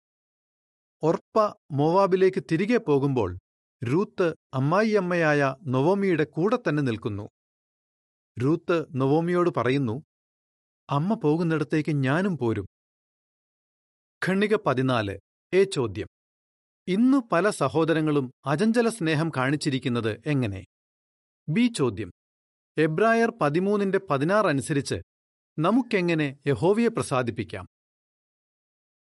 ഒർപ്പ 1.02 1.54
മോവാബിലേക്ക് 1.70 2.42
തിരികെ 2.52 2.76
പോകുമ്പോൾ 2.76 3.38
രൂത്ത് 3.84 4.34
അമ്മായിയമ്മയായ 4.54 5.56
നൊവോമിയുടെ 5.66 6.24
കൂടെ 6.24 6.56
തന്നെ 6.56 6.82
നിൽക്കുന്നു. 6.82 7.28
രൂത്ത് 8.40 8.86
നൊവോമിയോട് 8.94 9.50
പറയുന്നു 9.56 10.02
അമ്മ 10.90 11.14
പോകുന്നിടത്തേക്ക് 11.14 11.90
ഞാനും 11.90 12.38
പോരും. 12.38 12.66
ഖണ്ണിക 14.28 14.56
പതിനാല് 14.66 15.18
എ 15.52 15.64
ചോദ്യം. 15.64 16.08
ഇന്നു 16.88 17.28
പല 17.32 17.50
സഹോദരങ്ങളും 17.50 18.30
അജഞ്ചല 18.46 18.88
സ്നേഹം 18.88 19.30
കാണിച്ചിരിക്കുന്നത് 19.36 20.22
എങ്ങനെ? 20.26 20.64
ബി 21.48 21.66
ചോദ്യം. 21.66 22.10
എബ്രായർ 22.78 23.32
പതിമൂന്നിന്റെ 23.40 24.00
പതിനാറ് 24.10 24.46
അനുസരിച്ച് 24.46 24.94
നമുക്കെങ്ങനെ 25.58 26.38
യഹോവയെ 26.46 26.88
പ്രസാദിപ്പിക്കാം? 26.88 27.66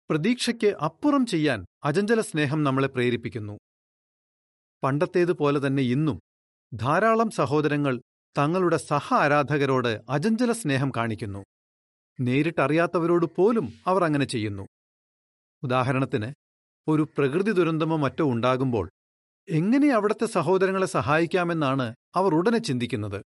പ്രതീക്ഷയ്ക്ക് 0.09 0.67
അപ്പുറം 0.67 1.25
ചെയ്യാൻ 1.25 1.65
അജഞ്ചല 1.83 2.21
സ്നേഹം 2.21 2.63
നമ്മളെ 2.63 2.87
പ്രേരിപ്പിക്കുന്നു. 2.87 3.59
പണ്ടത്തേതുപോലെ 4.83 5.67
തന്നെ 5.67 5.83
ഇന്നും 5.83 6.19
ധാരാളം 6.73 7.29
സഹോദരങ്ങൾ 7.31 8.01
തങ്ങളുടെ 8.37 8.77
സഹ 8.77 9.13
ആരാധകരോട് 9.13 10.01
അജഞ്ചല 10.09 10.51
സ്നേഹം 10.51 10.91
കാണിക്കുന്നു. 10.97 11.41
നേരിട്ടറിയാത്തവരോട് 12.19 13.25
പോലും 13.35 13.73
അവർ 13.87 14.03
അങ്ങനെ 14.03 14.25
ചെയ്യുന്നു. 14.25 14.67
ഉദാഹരണത്തിന് 15.63 16.29
ഒരു 16.87 17.03
പ്രകൃതി 17.17 17.51
ദുരന്തമോ 17.51 17.97
മറ്റോ 17.97 18.25
ഉണ്ടാകുമ്പോൾ 18.25 18.89
എങ്ങനെ 19.49 19.89
അവിടുത്തെ 19.89 20.25
സഹോദരങ്ങളെ 20.25 20.87
സഹായിക്കാമെന്നാണ് 20.87 21.95
അവർ 22.15 22.35
ഉടനെ 22.35 22.57
ചിന്തിക്കുന്നത്. 22.57 23.21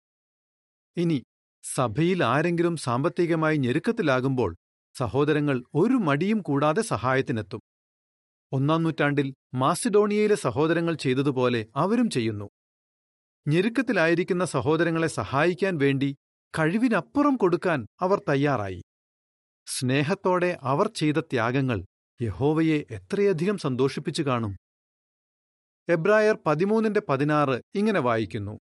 ഇനി 0.98 1.24
സഭയിൽ 1.64 2.24
ആരെങ്കിലും 2.24 2.78
സാമ്പത്തികമായി 2.78 3.58
ഞെരുക്കത്തിലാകുമ്പോൾ 3.58 4.56
സഹോദരങ്ങൾ 4.96 5.64
ഒരു 5.76 5.94
മടിയും 5.94 6.40
കൂടാതെ 6.42 6.82
സഹായത്തിനെത്തും. 6.82 7.62
ഒന്നാം 8.52 8.84
നൂറ്റാണ്ടിൽ 8.84 9.34
മാസിഡോണിയയിലെ 9.54 10.36
സഹോദരങ്ങൾ 10.36 10.96
ചെയ്തതുപോലെ 10.96 11.66
അവരും 11.76 12.10
ചെയ്യുന്നു. 12.10 12.50
ഞെരുക്കത്തിലായിരിക്കുന്ന 13.48 14.46
സഹോദരങ്ങളെ 14.46 15.08
സഹായിക്കാൻ 15.08 15.78
വേണ്ടി 15.78 16.18
കഴിവിനപ്പുറം 16.60 17.36
കൊടുക്കാൻ 17.36 17.88
അവർ 18.02 18.22
തയ്യാറായി. 18.30 18.82
സ്നേഹത്തോടെ 19.68 20.58
അവർ 20.62 20.88
ചെയ്ത 20.96 21.20
ത്യാഗങ്ങൾ 21.20 21.86
യഹോവയെ 22.22 22.84
എത്രയധികം 22.92 23.58
സന്തോഷിപ്പിച്ചു 23.58 24.24
കാണും. 24.24 24.58
എബ്രായർ 25.90 26.38
പതിമൂന്നിന്റെ 26.46 27.02
പതിനാറ് 27.10 27.62
ഇങ്ങനെ 27.76 28.00
വായിക്കുന്നു. 28.00 28.60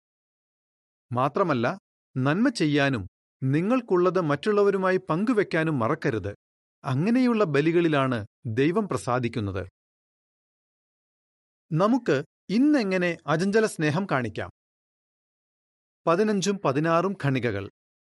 മാത്രമല്ല 1.12 1.78
നന്മ 2.16 2.48
ചെയ്യാനും 2.48 3.08
നിങ്ങൾക്കുള്ളത് 3.42 4.20
മറ്റുള്ളവരുമായി 4.20 4.96
പങ്കുവെക്കാനും 4.96 5.78
മറക്കരുത്. 5.78 6.34
അങ്ങനെയുള്ള 6.84 7.44
ബലികളിലാണ് 7.44 8.26
ദൈവം 8.46 8.88
പ്രസാദിക്കുന്നത്. 8.88 9.68
നമുക്ക് 11.72 12.24
ഇന്നെങ്ങനെ 12.48 13.18
അജഞ്ചല 13.26 13.66
സ്നേഹം 13.66 14.06
കാണിക്കാം? 14.10 14.50
പതിനഞ്ചും 16.06 16.58
പതിനാറും 16.64 17.16
ഖണികകൾ. 17.24 17.70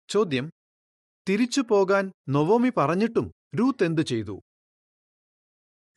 ചോദ്യം 0.10 0.52
തിരിച്ചു 1.30 1.62
പോകാൻ 1.62 2.12
നൊവോമി 2.30 2.70
പറഞ്ഞിട്ടും 2.78 3.32
രൂത്ത് 3.60 3.84
എന്തു 3.84 4.02
ചെയ്തു? 4.02 4.42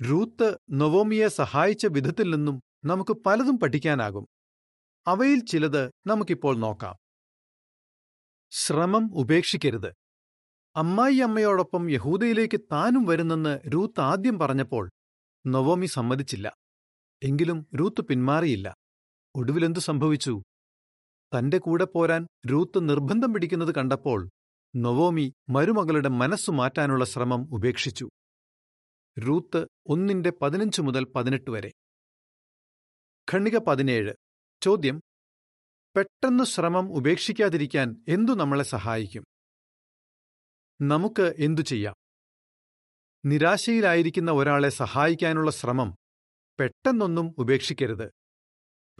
രൂത്ത് 0.02 0.58
നൊവോമിയെ 0.70 1.28
സഹായിച്ച 1.28 1.86
വിധത്തിൽ 1.86 2.34
നിന്നും 2.34 2.60
നമുക്ക് 2.84 3.12
പലതും 3.12 3.58
പഠിക്കാനാകും. 3.58 4.26
അവയിൽ 5.06 5.44
ചിലത് 5.44 5.90
നമുക്കിപ്പോൾ 6.06 6.56
നോക്കാം. 6.56 6.96
ശ്രമം 8.50 9.10
ഉപേക്ഷിക്കരുത്. 9.14 10.05
അമ്മായി 10.76 11.16
അമ്മയോടൊപ്പം 11.16 11.90
യഹൂദയിലേക്ക് 11.90 12.60
താനും 12.60 13.04
വരുന്നെന്ന് 13.04 13.58
രൂത്ത് 13.68 14.00
ആദ്യം 14.00 14.38
പറഞ്ഞപ്പോൾ 14.38 14.90
നവോമി 15.46 15.86
സമ്മതിച്ചില്ല. 15.86 16.56
എങ്കിലും 17.22 17.66
രൂത്ത് 17.74 18.00
പിന്മാറിയില്ല. 18.00 18.76
ഒടുവിലെന്തു 19.34 19.80
സംഭവിച്ചു? 19.80 20.42
തന്റെ 21.38 21.58
കൂടെ 21.58 21.84
പോരാൻ 21.84 22.26
രൂത്ത് 22.46 22.88
നിർബന്ധം 22.88 23.32
പിടിക്കുന്നത് 23.32 23.74
കണ്ടപ്പോൾ 23.74 24.30
നവോമി 24.76 25.32
മരുമകളുടെ 25.48 26.08
മനസ്സു 26.08 26.50
മാറ്റാനുള്ള 26.50 27.04
ശ്രമം 27.04 27.48
ഉപേക്ഷിച്ചു. 27.52 28.08
രൂത്ത് 29.18 29.66
ഒന്നിന്റെ 29.86 30.32
പതിനഞ്ച് 30.42 30.82
മുതൽ 30.82 31.04
പതിനെട്ട് 31.04 31.50
വരെ. 31.50 31.72
ഖണ്ണിക 33.32 33.58
പതിനേഴ്. 33.58 34.12
ചോദ്യം. 34.62 35.00
പെട്ടെന്ന് 35.96 36.44
ശ്രമം 36.44 36.92
ഉപേക്ഷിക്കാതിരിക്കാൻ 36.92 38.04
എന്തു 38.08 38.32
നമ്മളെ 38.32 38.64
സഹായിക്കും? 38.64 39.24
നമുക്ക് 40.80 41.34
എന്തു 41.38 41.62
ചെയ്യാം? 41.62 41.94
നിരാശയിലായിരിക്കുന്ന 43.26 44.30
ഒരാളെ 44.30 44.68
സഹായിക്കാനുള്ള 44.68 45.50
ശ്രമം 45.50 45.94
പെട്ടെന്നൊന്നും 46.60 47.34
ഉപേക്ഷിക്കരുത്. 47.38 48.10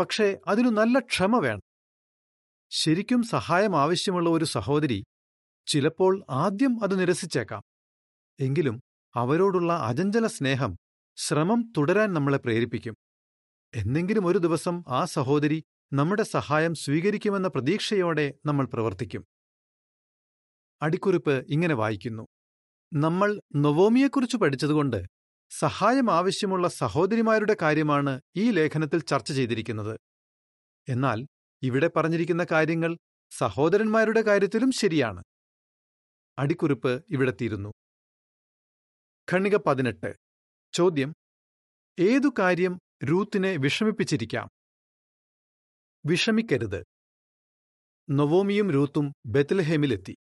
പക്ഷേ 0.01 0.39
അതിനു 0.47 0.69
നല്ല 0.69 0.99
ക്ഷമ 0.99 1.39
വേണം. 1.39 1.61
ശരിക്കും 2.71 3.23
സഹായം 3.23 3.81
ആവശ്യമുള്ള 3.81 4.31
ഒരു 4.31 4.45
സഹോദരി 4.45 5.05
ചിലപ്പോൾ 5.67 6.25
ആദ്യം 6.31 6.85
അത് 6.85 7.01
നിരസിച്ചേക്കാം. 7.01 7.63
എങ്കിലും 8.41 8.81
അവരോടുള്ള 9.15 9.73
അജഞ്ചല 9.73 10.27
സ്നേഹം 10.27 10.77
ശ്രമം 11.17 11.73
തുടരാൻ 11.77 12.15
നമ്മളെ 12.15 12.39
പ്രേരിപ്പിക്കും. 12.39 12.95
എന്നെങ്കിലും 13.75 14.27
ഒരു 14.27 14.39
ദിവസം 14.39 14.85
ആ 14.89 15.05
സഹോദരി 15.05 15.65
നമ്മുടെ 15.93 16.23
സഹായം 16.23 16.75
സ്വീകരിക്കുമെന്ന 16.75 17.49
പ്രതീക്ഷയോടെ 17.49 18.35
നമ്മൾ 18.47 18.67
പ്രവർത്തിക്കും. 18.67 19.25
അടിക്കുറിപ്പ് 20.83 21.45
ഇങ്ങനെ 21.49 21.75
വായിക്കുന്നു. 21.75 22.27
നമ്മൾ 22.95 23.41
നൊവോമിയെക്കുറിച്ച് 23.57 24.37
പഠിച്ചതുകൊണ്ട് 24.37 25.07
സഹായം 25.51 26.11
ആവശ്യമുള്ള 26.11 26.69
സഹോദരിമാരുടെ 26.69 27.57
കാര്യമാണ് 27.63 28.21
ഈ 28.37 28.51
ലേഖനത്തിൽ 28.51 29.01
ചർച്ച 29.01 29.33
ചെയ്തിരിക്കുന്നത്. 29.33 30.01
എന്നാൽ 30.89 31.27
ഇവിടെ 31.63 31.91
പറഞ്ഞിരിക്കുന്ന 31.97 32.47
കാര്യങ്ങൾ 32.51 32.99
സഹോദരന്മാരുടെ 33.31 34.23
കാര്യത്തിലും 34.23 34.73
ശരിയാണ്. 34.73 35.23
അടിക്കുറിപ്പ് 36.39 37.05
ഇവിടെ 37.11 37.33
തീരുന്നു. 37.41 37.73
ഖണ്ണിക 39.33 39.57
പതിനെട്ട്. 39.57 40.15
ചോദ്യം. 40.73 41.15
ഏതു 42.01 42.35
കാര്യം 42.39 42.79
രൂത്തിനെ 43.05 43.57
വിഷമിപ്പിച്ചിരിക്കാം? 43.57 44.49
വിഷമിക്കരുത്. 46.07 46.85
നൊവോമിയും 48.11 48.71
രൂത്തും 48.71 49.13
ബെത്ലഹേമിലെത്തി 49.27 50.17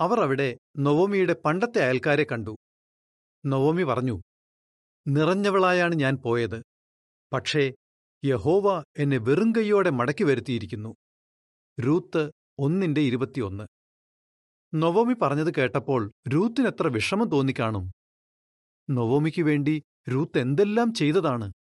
അവർ 0.00 0.20
അവിടെ 0.20 0.58
നൊവോമിയുടെ 0.78 1.36
പണ്ടത്തെ 1.44 1.84
അയൽക്കാരെ 1.84 2.26
കണ്ടു. 2.32 2.56
നൊവോമി 3.46 3.82
പറഞ്ഞു 3.82 4.20
നിറഞ്ഞവളായാണ് 5.08 5.94
ഞാൻ 5.94 6.16
പോയത്. 6.16 6.62
പക്ഷേ 7.32 7.72
യഹോവ 8.24 8.84
എന്നെ 8.98 9.18
വെറും 9.18 9.52
കൈയോടെ 9.52 9.90
മടക്കി 9.90 10.24
വരുത്തിയിരിക്കുന്നു. 10.24 10.94
രൂത്ത് 11.80 12.30
ഒന്നിന്റെ 12.58 13.00
ഇരുപത്തിയൊന്ന്. 13.00 13.64
നൊവോമി 14.74 15.14
പറഞ്ഞത് 15.14 15.54
കേട്ടപ്പോൾ 15.54 16.12
രൂത്തിനെത്ര 16.28 16.88
വിഷമം 16.88 17.28
തോന്നിക്കാണും. 17.28 17.92
നൊവോമിക്കു 18.90 19.42
വേണ്ടി 19.42 19.82
രൂത്ത് 20.12 20.38
എന്തെല്ലാം 20.38 20.94
ചെയ്തതാണ്? 20.94 21.52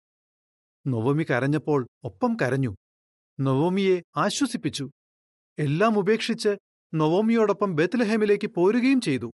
നൊവോമി 0.86 1.24
കരഞ്ഞപ്പോൾ 1.24 1.86
ഒപ്പം 2.04 2.36
കരഞ്ഞു. 2.42 2.74
നൊവോമിയെ 3.40 4.02
ആശ്വസിപ്പിച്ചു. 4.16 4.90
എല്ലാം 5.58 5.98
ഉപേക്ഷിച്ച് 5.98 6.56
നൊവോമിയോടൊപ്പം 6.94 7.76
ബെത്ലഹേമിലേക്ക് 7.76 8.46
പോരുകയും 8.46 9.00
ചെയ്തു. 9.00 9.30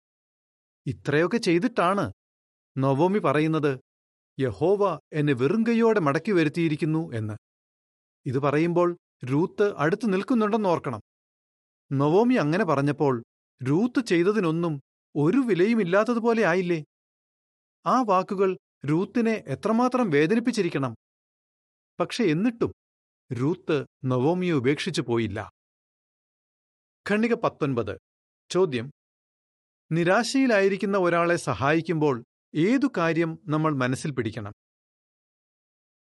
ഇത്രയൊക്കെ 0.88 1.38
ചെയ്തിട്ടാണ്. 1.38 2.14
നൊവോമി 2.78 3.20
പറയുന്നത് 3.20 3.80
യഹോവ 4.40 5.00
എന്നെ 5.14 5.34
വെറുങ്കയോടെ 5.34 6.00
മടക്കി 6.00 6.32
വരുത്തിയിരിക്കുന്നു 6.32 7.14
എന്ന്. 7.14 7.34
ഇത് 8.26 8.40
പറയുമ്പോൾ 8.40 8.98
രൂത്ത് 9.26 9.76
അടുത്തു 9.78 10.06
നിൽക്കുന്നുണ്ടെന്നോർക്കണം 10.06 11.02
നൊവോമി 11.92 12.36
അങ്ങനെ 12.36 12.66
പറഞ്ഞപ്പോൾ 12.66 13.24
രൂത്ത് 13.64 14.06
ചെയ്തതിനൊന്നും 14.06 14.82
ഒരു 15.16 15.38
വിലയുമില്ലാത്തതുപോലെ 15.38 16.44
ആയില്ലേ? 16.44 16.84
ആ 17.86 18.02
വാക്കുകൾ 18.02 18.58
രൂത്തിനെ 18.86 19.44
എത്രമാത്രം 19.48 20.10
വേദനിപ്പിച്ചിരിക്കണം. 20.10 20.96
പക്ഷെ 22.00 22.24
എന്നിട്ടും 22.24 22.74
രൂത്ത് 23.34 23.86
നവോമിയെ 24.06 24.52
ഉപേക്ഷിച്ചു 24.52 25.02
പോയില്ല. 25.02 25.55
ഖണ്ണിക 27.12 27.34
പത്തൊൻപത്. 27.34 28.00
ചോദ്യം. 28.50 28.92
നിരാശയിലായിരിക്കുന്ന 29.92 30.98
ഒരാളെ 30.98 31.36
സഹായിക്കുമ്പോൾ 31.36 32.24
ഏതു 32.56 32.88
കാര്യം 32.98 33.40
നമ്മൾ 33.48 33.76
മനസ്സിൽ 33.76 34.12
പിടിക്കണം? 34.12 34.54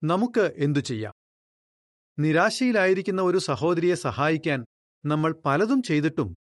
നമുക്ക് 0.04 0.54
എന്തു 0.58 0.80
ചെയ്യാം? 0.80 1.14
നിരാശയിലായിരിക്കുന്ന 2.20 3.22
ഒരു 3.22 3.38
സഹോദരിയെ 3.38 3.96
സഹായിക്കാൻ 3.96 4.66
നമ്മൾ 5.06 5.42
പലതും 5.46 5.82
ചെയ്തിട്ടും 5.82 6.36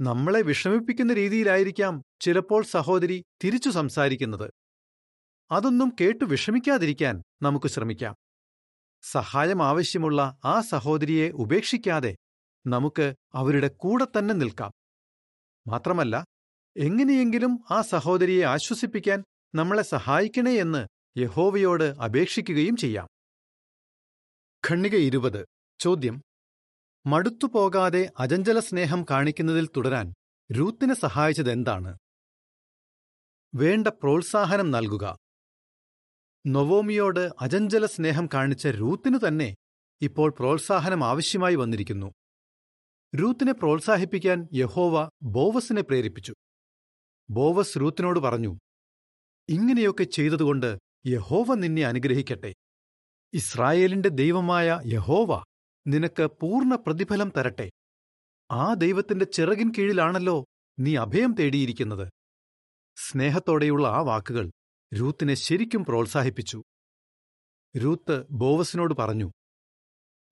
നമ്മളെ 0.00 0.42
വിഷമിപ്പിക്കുന്ന 0.42 1.12
രീതിയിലായിരിക്കാം 1.12 2.02
ചിലപ്പോൾ 2.20 2.64
സഹോദരി 2.64 3.24
തിരിച്ചു 3.44 3.70
സംസാരിക്കുന്നത്. 3.70 4.50
അതൊന്നും 5.50 5.92
കേട്ടു 6.00 6.24
വിഷമിക്കാതിരിക്കാൻ 6.24 7.22
നമുക്ക് 7.42 7.66
ശ്രമിക്കാം. 7.66 8.14
സഹായം 9.02 9.62
ആവശ്യമുള്ള 9.66 10.38
ആ 10.44 10.60
സഹോദരിയെ 10.60 11.30
ഉപേക്ഷിക്കാതെ 11.30 12.16
നമുക്ക് 12.66 13.14
അവരുടെ 13.34 13.68
കൂടെ 13.68 14.06
തന്നെ 14.18 14.34
നിൽക്കാം. 14.34 14.72
മാത്രമല്ല 15.68 16.24
എങ്ങനെയെങ്കിലും 16.76 17.64
ആ 17.70 17.80
സഹോദരിയെ 17.80 18.44
ആശ്വസിപ്പിക്കാൻ 18.44 19.24
നമ്മളെ 19.54 19.82
സഹായിക്കണേ 19.82 20.54
എന്ന് 20.54 20.86
യഹോവയോട് 21.18 21.84
അപേക്ഷിക്കുകയും 21.84 22.76
ചെയ്യാം. 22.76 23.08
ഖണ്ണിക 24.70 24.94
ഇരുപത്. 24.94 25.46
ചോദ്യം. 25.80 26.22
മടുത്തുപോകാതെ 27.06 28.12
അജഞ്ചല 28.18 28.60
സ്നേഹം 28.60 29.06
കാണിക്കുന്നതിൽ 29.10 29.66
തുടരാൻ 29.66 30.12
രൂത്തിനെ 30.52 30.94
സഹായിച്ചതെന്താണ് 30.94 31.98
വേണ്ട 33.54 33.88
പ്രോത്സാഹനം 33.88 34.70
നൽകുക. 34.70 35.16
നൊവോമിയോട് 36.46 37.30
അജഞ്ചല 37.40 37.86
സ്നേഹം 37.86 38.28
കാണിച്ച 38.34 38.66
രൂത്തിനു 38.66 39.18
തന്നെ 39.28 39.54
ഇപ്പോൾ 40.02 40.30
പ്രോത്സാഹനം 40.30 41.04
ആവശ്യമായി 41.04 41.54
വന്നിരിക്കുന്നു. 41.54 42.12
രൂത്തിനെ 43.14 43.52
പ്രോത്സാഹിപ്പിക്കാൻ 43.52 44.48
യഹോവ 44.54 45.10
ബോവസിനെ 45.22 45.82
പ്രേരിപ്പിച്ചു. 45.82 46.34
ബോവസ് 47.30 47.78
രൂത്തിനോട് 47.78 48.18
പറഞ്ഞു 48.18 48.58
ഇങ്ങനെയൊക്കെ 49.48 50.04
ചെയ്തതുകൊണ്ട് 50.04 50.78
യഹോവ 51.06 51.54
നിന്നെ 51.54 51.82
അനുഗ്രഹിക്കട്ടെ. 51.86 52.54
ഇസ്രായേലിന്റെ 53.34 54.08
ദൈവമായ 54.08 54.80
യഹോവ 54.86 55.44
നിനക്ക് 55.86 56.26
പൂർണ 56.40 56.74
പ്രതിഫലം 56.74 57.32
തരട്ടെ. 57.36 57.70
ആ 58.50 58.74
ദൈവത്തിന്റെ 58.74 59.24
ചിറകിൻ 59.24 59.72
കീഴിലാണല്ലോ 59.78 60.44
നീ 60.78 60.96
അഭയം 60.96 61.32
തേടിയിരിക്കുന്നത്. 61.32 62.08
സ്നേഹത്തോടെയുള്ള 62.96 63.88
ആ 63.88 64.00
വാക്കുകൾ 64.00 64.50
രൂത്തിനെ 64.94 65.34
ശരിക്കും 65.34 65.84
പ്രോത്സാഹിപ്പിച്ചു. 65.84 66.62
രൂത്ത് 67.76 68.26
ബോവസിനോട് 68.30 68.94
പറഞ്ഞു 68.94 69.30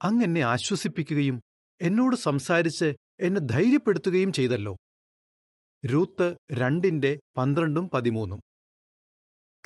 അങ്ങെന്നെ 0.03 0.41
ആശ്വസിപ്പിക്കുകയും 0.41 1.41
എന്നോട് 1.81 2.17
സംസാരിച്ച് 2.17 2.95
എന്നെ 3.21 3.41
ധൈര്യപ്പെടുത്തുകയും 3.41 4.33
ചെയ്തല്ലോ. 4.33 4.77
രൂത്ത് 5.87 6.37
രണ്ടിന്റെ 6.53 7.21
പന്ത്രണ്ടും 7.37 7.91
പതിമൂന്നും. 7.91 8.41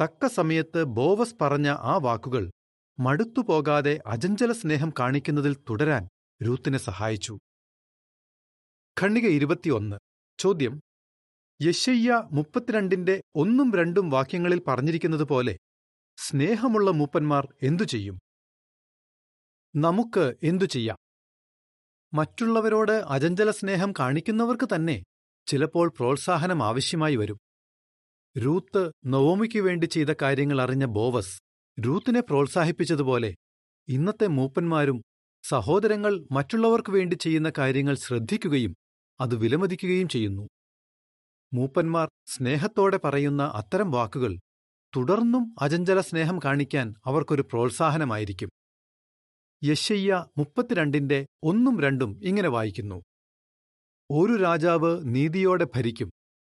തക്ക 0.00 0.26
സമയത്ത് 0.26 0.84
ബോവസ് 0.84 1.34
പറഞ്ഞ 1.40 1.68
ആ 1.68 1.98
വാക്കുകൾ 2.02 2.50
മടുത്തുപോകാതെ 2.98 4.02
അജഞ്ചല 4.06 4.52
സ്നേഹം 4.52 4.92
കാണിക്കുന്നതിൽ 4.98 5.54
തുടരാൻ 5.54 6.08
രൂത്തിനെ 6.42 6.78
സഹായിച്ചു. 6.78 7.38
ഖണ്ണിക 9.00 9.26
ഇരുപത്തിയൊന്ന്. 9.26 9.96
ചോദ്യം. 10.38 10.80
യശയ്യ 11.62 12.28
മുപ്പത്തിരണ്ടിന്റെ 12.32 13.22
ഒന്നും 13.34 13.74
രണ്ടും 13.74 14.10
വാക്യങ്ങളിൽ 14.10 14.60
പറഞ്ഞിരിക്കുന്നതുപോലെ 14.60 15.58
സ്നേഹമുള്ള 16.16 16.90
മൂപ്പന്മാർ 16.90 17.54
എന്തു 17.62 17.82
ചെയ്യും? 17.82 18.18
നമുക്ക് 19.76 20.34
എന്തു 20.42 20.64
ചെയ്യാം? 20.64 20.98
മറ്റുള്ളവരോട് 22.12 22.92
അജഞ്ചല 22.92 23.50
സ്നേഹം 23.50 23.92
കാണിക്കുന്നവർക്ക് 23.92 24.68
തന്നെ 24.74 25.02
ചിലപ്പോൾ 25.46 25.88
പ്രോത്സാഹനം 25.88 26.62
ആവശ്യമായി 26.62 27.16
വരും. 27.16 27.38
രൂത്ത് 28.38 28.92
നവോമിക്കു 29.06 29.58
വേണ്ടി 29.58 29.86
ചെയ്ത 29.86 30.06
കാര്യങ്ങൾ 30.22 30.60
അറിഞ്ഞ 30.60 30.84
ബോവസ് 30.84 31.40
രൂത്തിനെ 31.80 32.20
പ്രോത്സാഹിപ്പിച്ചതുപോലെ 32.20 33.34
ഇന്നത്തെ 33.88 34.26
മൂപ്പന്മാരും 34.26 35.02
സഹോദരങ്ങൾ 35.42 36.26
മറ്റുള്ളവർക്കു 36.32 36.92
വേണ്ടി 36.92 37.14
ചെയ്യുന്ന 37.14 37.52
കാര്യങ്ങൾ 37.58 37.94
ശ്രദ്ധിക്കുകയും 37.94 38.74
അത് 39.20 39.36
വിലമതിക്കുകയും 39.36 40.08
ചെയ്യുന്നു. 40.08 40.48
മൂപ്പന്മാർ 41.52 42.08
സ്നേഹത്തോടെ 42.26 42.98
പറയുന്ന 43.04 43.42
അത്തരം 43.54 43.90
വാക്കുകൾ 43.90 44.38
തുടർന്നും 44.96 45.54
അജഞ്ചല 45.60 46.00
സ്നേഹം 46.00 46.38
കാണിക്കാൻ 46.38 46.94
അവർക്കൊരു 47.06 47.42
പ്രോത്സാഹനമായിരിക്കും. 47.42 48.50
യശയ്യ 49.64 50.24
മുപ്പത്തിരണ്ടിന്റെ 50.38 51.26
ഒന്നും 51.44 51.80
രണ്ടും 51.80 52.20
ഇങ്ങനെ 52.24 52.48
വായിക്കുന്നു. 52.48 53.02
ഒരു 54.10 54.36
രാജാവ് 54.42 55.00
നീതിയോടെ 55.04 55.66
ഭരിക്കും 55.76 56.10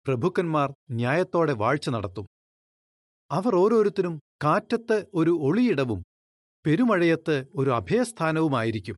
പ്രഭുക്കന്മാർ 0.07 0.73
ന്യായത്തോടെ 0.91 1.53
വാഴ്ച 1.53 1.89
നടത്തും. 1.89 2.27
അവർ 3.31 3.55
ഓരോരുത്തരും 3.55 4.19
കാറ്റത്ത് 4.43 5.05
ഒരു 5.13 5.39
ഒളിയിടവും 5.41 6.03
പെരുമഴയത്ത് 6.65 7.45
ഒരു 7.55 7.69
അഭയസ്ഥാനവുമായിരിക്കും. 7.69 8.95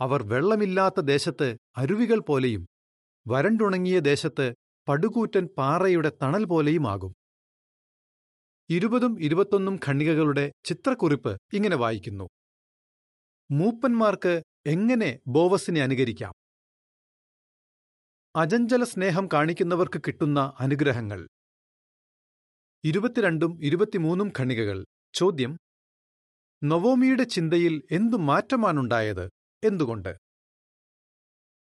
അവർ 0.00 0.22
വെള്ളമില്ലാത്ത 0.22 1.00
ദേശത്ത് 1.00 1.56
അരുവികൾ 1.76 2.18
പോലെയും 2.18 2.66
വരണ്ടുണങ്ങിയ 3.28 3.98
ദേശത്ത് 3.98 4.54
പടുകൂറ്റൻ 4.88 5.48
പാറയുടെ 5.58 6.12
തണൽ 6.22 6.44
പോലെയുമാകും. 6.44 7.14
ഇരുപതും 8.70 9.16
ഇരുപത്തൊന്നും 9.20 9.80
ഖണ്ഡികകളുടെ 9.86 10.52
ചിത്രക്കുറിപ്പ് 10.64 11.36
ഇങ്ങനെ 11.52 11.76
വായിക്കുന്നു. 11.76 12.28
മൂപ്പന്മാർക്ക് 13.50 14.42
എങ്ങനെ 14.66 15.18
ബോവസിനെ 15.26 15.82
അനുകരിക്കാം? 15.82 16.34
അജഞ്ചല 18.36 18.84
സ്നേഹം 18.84 19.28
കാണിക്കുന്നവർക്ക് 19.32 20.00
കിട്ടുന്ന 20.06 20.52
അനുഗ്രഹങ്ങൾ. 20.60 21.28
ഇരുപത്തിരണ്ടും 22.84 23.64
ഇരുപത്തിമൂന്നും 23.64 24.32
ഖണികകൾ. 24.38 24.84
ചോദ്യം 25.14 25.58
നവോമിയുടെ 26.64 27.22
ചിന്തയിൽ 27.22 27.82
എന്തു 27.90 28.16
മാറ്റമാണുണ്ടായത്? 28.16 29.30
എന്തുകൊണ്ട്? 29.64 30.16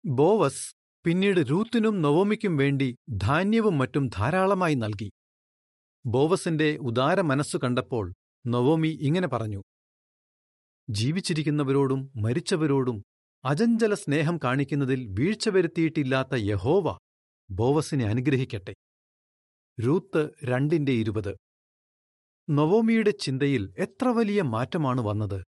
ബോവസ് 0.06 0.76
പിന്നീട് 1.06 1.40
രൂത്തിനും 1.40 2.02
നവോമിക്കും 2.02 2.58
വേണ്ടി 2.58 2.96
ധാന്യവും 3.10 3.78
മറ്റും 3.78 4.08
ധാരാളമായി 4.08 4.76
നൽകി. 4.76 5.12
ബോവസിന്റെ 6.06 6.78
ഉദാര 6.78 7.22
മനസ്സു 7.22 7.58
കണ്ടപ്പോൾ 7.58 8.14
നവോമി 8.48 9.00
ഇങ്ങനെ 9.02 9.28
പറഞ്ഞു 9.28 9.62
ജീവിച്ചിരിക്കുന്നവരോടും 10.89 12.12
മരിച്ചവരോടും 12.15 13.04
അജഞ്ചല 13.45 13.93
സ്നേഹം 13.93 14.38
കാണിക്കുന്നതിൽ 14.43 15.08
വീഴ്ച 15.19 15.50
വരുത്തിയിട്ടില്ലാത്ത 15.50 16.36
യഹോവ 16.36 16.98
ബോവസിനെ 17.50 18.06
അനുഗ്രഹിക്കട്ടെ. 18.06 18.74
രൂത്ത് 19.78 20.30
രണ്ടിന്റെ 20.43 20.91
ഇരുപത്. 20.91 21.36
നവോമിയുടെ 22.50 23.12
ചിന്തയിൽ 23.12 23.74
എത്ര 23.78 24.08
വലിയ 24.08 24.41
മാറ്റമാണ് 24.41 25.02
വന്നത്? 25.02 25.43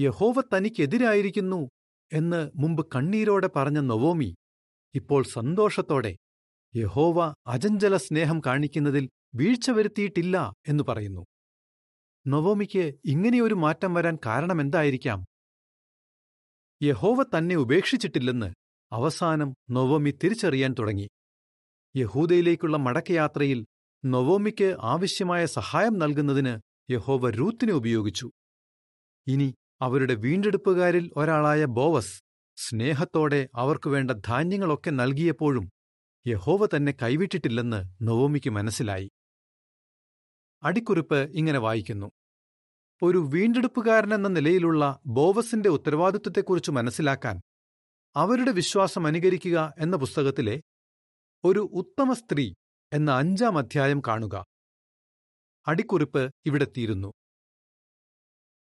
യഹോവ 0.00 0.34
തനിക്കെതിരായിരിക്കുന്നു 0.40 1.68
എന്ന് 2.12 2.50
മുമ്പ് 2.56 2.86
കണ്ണീരോടെ 2.96 3.50
പറഞ്ഞ 3.56 3.80
നവോമി 3.80 4.34
ഇപ്പോൾ 4.94 5.24
സന്തോഷത്തോടെ 5.24 6.16
യഹോവ 6.76 7.34
അജഞ്ചല 7.46 7.96
സ്നേഹം 7.96 8.40
കാണിക്കുന്നതിൽ 8.46 9.08
വീഴ്ച 9.34 9.70
വരുത്തിയിട്ടില്ല 9.70 10.52
എന്ന് 10.68 10.84
പറയുന്നു. 10.84 11.24
നവോമിക്ക് 12.26 12.92
ഇങ്ങനെയൊരു 13.04 13.54
മാറ്റം 13.54 13.94
വരാൻ 13.94 14.18
കാരണമെന്തായിരിക്കാം 14.26 15.24
യഹോവ 16.82 17.22
തന്നെ 17.22 17.54
ഉപേക്ഷിച്ചിട്ടില്ലെന്ന് 17.54 18.48
അവസാനം 18.92 19.54
നൊവോമി 19.70 20.10
തിരിച്ചറിയാൻ 20.10 20.74
തുടങ്ങി. 20.78 21.08
യഹൂദയിലേക്കുള്ള 21.96 22.76
മടക്കയാത്രയിൽ 22.76 23.66
നൊവോമിക്ക് 24.04 24.76
ആവശ്യമായ 24.80 25.46
സഹായം 25.46 25.98
നൽകുന്നതിന് 25.98 26.60
യഹോവ 26.92 27.30
രൂത്തിനെ 27.30 27.72
ഉപയോഗിച്ചു. 27.72 28.30
ഇനി 29.26 29.54
അവരുടെ 29.80 30.14
വീണ്ടെടുപ്പുകാരിൽ 30.14 31.12
ഒരാളായ 31.16 31.64
ബോവസ് 31.64 32.20
സ്നേഹത്തോടെ 32.56 33.48
അവർക്കു 33.54 33.90
വേണ്ട 33.90 34.10
ധാന്യങ്ങളൊക്കെ 34.10 34.90
നൽകിയപ്പോഴും 34.90 35.70
യഹോവ 36.26 36.66
തന്നെ 36.66 36.92
കൈവിട്ടിട്ടില്ലെന്ന് 37.02 37.80
നവോമിക്ക് 38.02 38.50
മനസ്സിലായി. 38.50 39.08
അടിക്കുറിപ്പ് 40.62 41.16
ഇങ്ങനെ 41.16 41.58
വായിക്കുന്നു. 41.58 42.10
ഒരു 43.02 43.18
വീണ്ടെടുപ്പുകാരനെന്ന 43.18 44.28
നിലയിലുള്ള 44.28 45.00
ബോവസിന്റെ 45.06 45.68
ഉത്തരവാദിത്വത്തെക്കുറിച്ച് 45.68 46.70
മനസ്സിലാക്കാൻ 46.70 47.40
അവരുടെ 48.16 48.52
വിശ്വാസം 48.52 49.06
അനുകരിക്കുക 49.06 49.74
എന്ന 49.78 49.96
പുസ്തകത്തിലെ 49.96 50.62
ഒരു 51.44 51.70
ഉത്തമ 51.72 52.12
സ്ത്രീ 52.12 52.54
എന്ന 52.92 53.10
അഞ്ചാം 53.10 53.58
അധ്യായം 53.58 54.02
കാണുക. 54.06 54.44
അടിക്കുറിപ്പ് 55.66 56.30
ഇവിടെ 56.46 56.64
തീരുന്നു. 56.64 57.12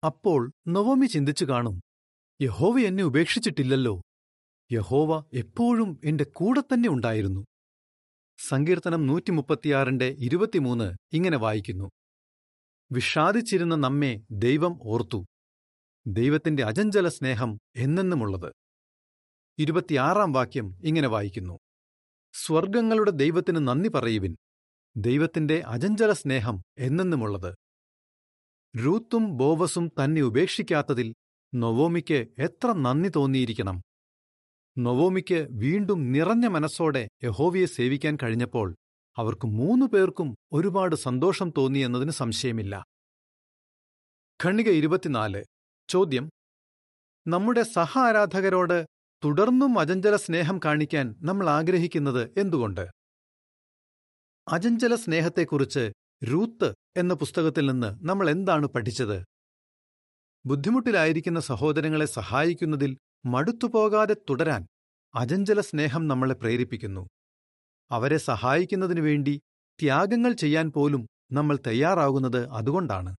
അപ്പോൾ 0.05 0.51
നവോമി 0.67 1.05
ചിന്തിച്ചു 1.05 1.45
കാണും 1.45 1.81
യഹോവ 2.41 2.79
എന്നെ 2.79 3.03
ഉപേക്ഷിച്ചിട്ടില്ലല്ലോ. 3.03 4.01
യഹോവ 4.71 5.23
എപ്പോഴും 5.33 5.99
എന്റെ 6.03 6.23
കൂടെ 6.23 6.61
തന്നെ 6.61 6.89
ഉണ്ടായിരുന്നു. 6.89 7.45
സങ്കീർത്തനം 8.39 9.07
നൂറ്റിമുപ്പത്തിയാറിന്റെ 9.07 10.15
ഇരുപത്തിമൂന്ന് 10.19 10.93
ഇങ്ങനെ 11.13 11.37
വായിക്കുന്നു. 11.37 11.89
വിഷാദിച്ചിരുന്ന 12.91 13.75
നമ്മെ 13.75 14.21
ദൈവം 14.31 14.79
ഓർത്തു. 14.83 15.25
ദൈവത്തിന്റെ 16.07 16.63
അജഞ്ചല 16.63 17.07
സ്നേഹം 17.07 17.59
എന്നെന്നുമുള്ളത്. 17.75 18.53
ഇരുപത്തിയാറാം 19.59 20.31
വാക്യം 20.31 20.79
ഇങ്ങനെ 20.83 21.07
വായിക്കുന്നു. 21.07 21.59
സ്വർഗങ്ങളുടെ 22.33 23.11
ദൈവത്തിന് 23.11 23.67
നന്ദി 23.67 23.89
പറയുവിൻ. 23.89 24.35
ദൈവത്തിന്റെ 24.97 25.63
അജഞ്ചല 25.67 26.11
സ്നേഹം 26.11 26.61
എന്നെന്നുമുള്ളത്. 26.77 27.55
രൂത്തും 28.77 29.37
ബോവസും 29.37 29.91
തന്നെ 30.03 30.21
ഉപേക്ഷിക്കാത്തതിൽ 30.21 31.13
നൊവോമിക്ക് 31.55 32.25
എത്ര 32.39 32.71
നന്ദി 32.71 33.09
തോന്നിയിരിക്കണം. 33.09 33.81
നൊവോമിക്ക് 34.77 35.47
വീണ്ടും 35.51 36.11
നിറഞ്ഞ 36.11 36.47
മനസ്സോടെ 36.47 37.09
യഹോവയെ 37.23 37.65
സേവിക്കാൻ 37.65 38.17
കഴിഞ്ഞപ്പോൾ 38.23 38.75
അവർക്ക് 39.17 39.47
മൂന്നു 39.47 39.85
പേർക്കും 39.85 40.35
ഒരുപാട് 40.53 40.95
സന്തോഷം 40.95 41.53
തോന്നി 41.57 41.79
എന്നതിന് 41.79 42.11
സംശയമില്ല. 42.11 42.85
ഖണ്ണിക 44.45 44.69
ഇരുപത്തിനാല്. 44.69 45.43
ചോദ്യം. 45.89 46.29
നമ്മുടെ 47.27 47.63
സഹ 47.63 47.97
ആരാധകരോട് 47.97 48.87
തുടർന്നും 49.23 49.79
അജഞ്ചല 49.79 50.15
സ്നേഹം 50.15 50.59
കാണിക്കാൻ 50.65 51.15
നമ്മൾ 51.21 51.49
ആഗ്രഹിക്കുന്നത് 51.49 52.39
എന്തുകൊണ്ട്? 52.39 52.87
അജഞ്ചല 54.47 54.95
സ്നേഹത്തെക്കുറിച്ച് 54.95 55.91
രൂത്ത് 56.23 56.73
എന്ന 56.97 57.13
പുസ്തകത്തിൽ 57.13 57.65
നിന്ന് 57.65 58.07
നമ്മൾ 58.07 58.29
എന്താണ് 58.29 58.65
പഠിച്ചത്? 58.65 59.25
ബുദ്ധിമുട്ടിലായിരിക്കുന്ന 60.45 61.39
സഹോദരങ്ങളെ 61.39 62.05
സഹായിക്കുന്നതിൽ 62.05 62.97
മടുത്തുപോകാതെ 63.25 64.15
തുടരാൻ 64.29 64.67
അജഞ്ചല 65.15 65.61
സ്നേഹം 65.61 66.07
നമ്മളെ 66.07 66.33
പ്രേരിപ്പിക്കുന്നു. 66.33 67.07
അവരെ 67.91 68.17
സഹായിക്കുന്നതിനു 68.17 69.01
വേണ്ടി 69.01 69.41
ത്യാഗങ്ങൾ 69.79 70.33
ചെയ്യാൻ 70.33 70.71
പോലും 70.71 71.07
നമ്മൾ 71.31 71.59
തയ്യാറാകുന്നത് 71.67 72.47
അതുകൊണ്ടാണ്. 72.49 73.15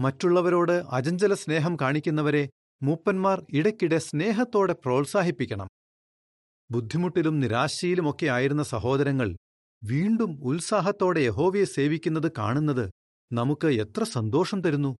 മറ്റുള്ളവരോട് 0.00 0.82
അജഞ്ചല 0.90 1.34
സ്നേഹം 1.34 1.76
കാണിക്കുന്നവരെ 1.80 2.50
മൂപ്പന്മാർ 2.82 3.46
ഇടയ്ക്കിടെ 3.50 3.98
സ്നേഹത്തോടെ 3.98 4.72
പ്രോത്സാഹിപ്പിക്കണം. 4.72 5.68
ബുദ്ധിമുട്ടിലും 6.70 7.40
നിരാശയിലുമൊക്കെ 7.40 8.26
ആയിരുന്ന 8.26 8.62
സഹോദരങ്ങൾ 8.62 9.36
വീണ്ടും 9.82 10.40
ഉത്സാഹത്തോടെ 10.44 11.20
യഹോവയെ 11.20 11.64
സേവിക്കുന്നത് 11.64 12.32
കാണുന്നത് 12.38 12.90
നമുക്ക് 13.30 13.66
എത്ര 13.66 14.04
സന്തോഷം 14.04 14.62
തരുന്നു? 14.62 14.96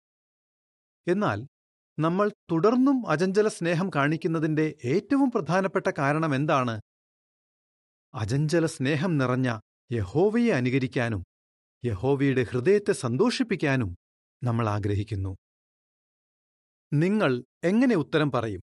എന്നാൽ 1.06 1.38
നമ്മൾ 2.00 2.28
തുടർന്നും 2.28 3.06
അജഞ്ചല 3.06 3.48
സ്നേഹം 3.48 3.90
കാണിക്കുന്നതിന്റെ 3.94 4.74
ഏറ്റവും 4.84 5.30
പ്രധാനപ്പെട്ട 5.30 5.90
കാരണം 5.98 6.34
എന്താണ്? 6.34 6.80
അജഞ്ചല 8.14 8.66
സ്നേഹം 8.66 9.18
നിറഞ്ഞ 9.18 9.58
യഹോവയെ 9.92 10.52
അനുകരിക്കാനും 10.52 11.24
യഹോവയുടെ 11.84 12.42
ഹൃദയത്തെ 12.42 12.92
സന്തോഷിപ്പിക്കാനും 12.92 13.96
നമ്മൾ 14.44 14.68
ആഗ്രഹിക്കുന്നു. 14.68 15.36
നിങ്ങൾ 16.92 17.44
എങ്ങനെ 17.64 17.94
ഉത്തരം 17.94 18.32
പറയും? 18.32 18.60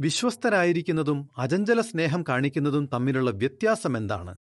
വിശ്വസ്തരായിരിക്കുന്നതും 0.00 1.30
അജഞ്ചല 1.38 1.80
സ്നേഹം 1.80 2.22
കാണിക്കുന്നതും 2.22 2.86
തമ്മിലുള്ള 2.86 3.30
വ്യത്യാസം 3.30 3.96
എന്താണ്? 3.96 4.34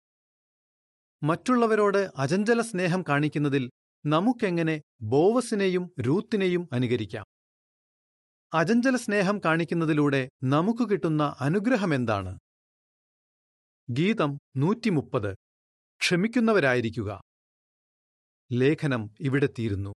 മറ്റുള്ളവരോട് 1.22 2.10
അജഞ്ചല 2.16 2.60
സ്നേഹം 2.60 3.04
കാണിക്കുന്നതിൽ 3.08 3.70
നമുക്കെങ്ങനെ 4.10 4.82
ബോവസിനെയും 5.00 5.90
രൂത്തിനെയും 6.00 6.68
അനുകരിക്കാം? 6.72 7.26
അജഞ്ചല 8.52 8.96
സ്നേഹം 8.96 9.40
കാണിക്കുന്നതിലൂടെ 9.44 10.28
നമുക്ക് 10.44 10.90
കിട്ടുന്ന 10.90 11.36
അനുഗ്രഹമെന്താണ്? 11.40 12.38
ഗീതം 13.90 14.38
നൂറ്റിമുപ്പത്. 14.56 15.34
ക്ഷമിക്കുന്നവരായിരിക്കുക. 16.00 17.20
ലേഖനം 18.52 19.10
ഇവിടെ 19.20 19.48
തീരുന്നു. 19.58 19.94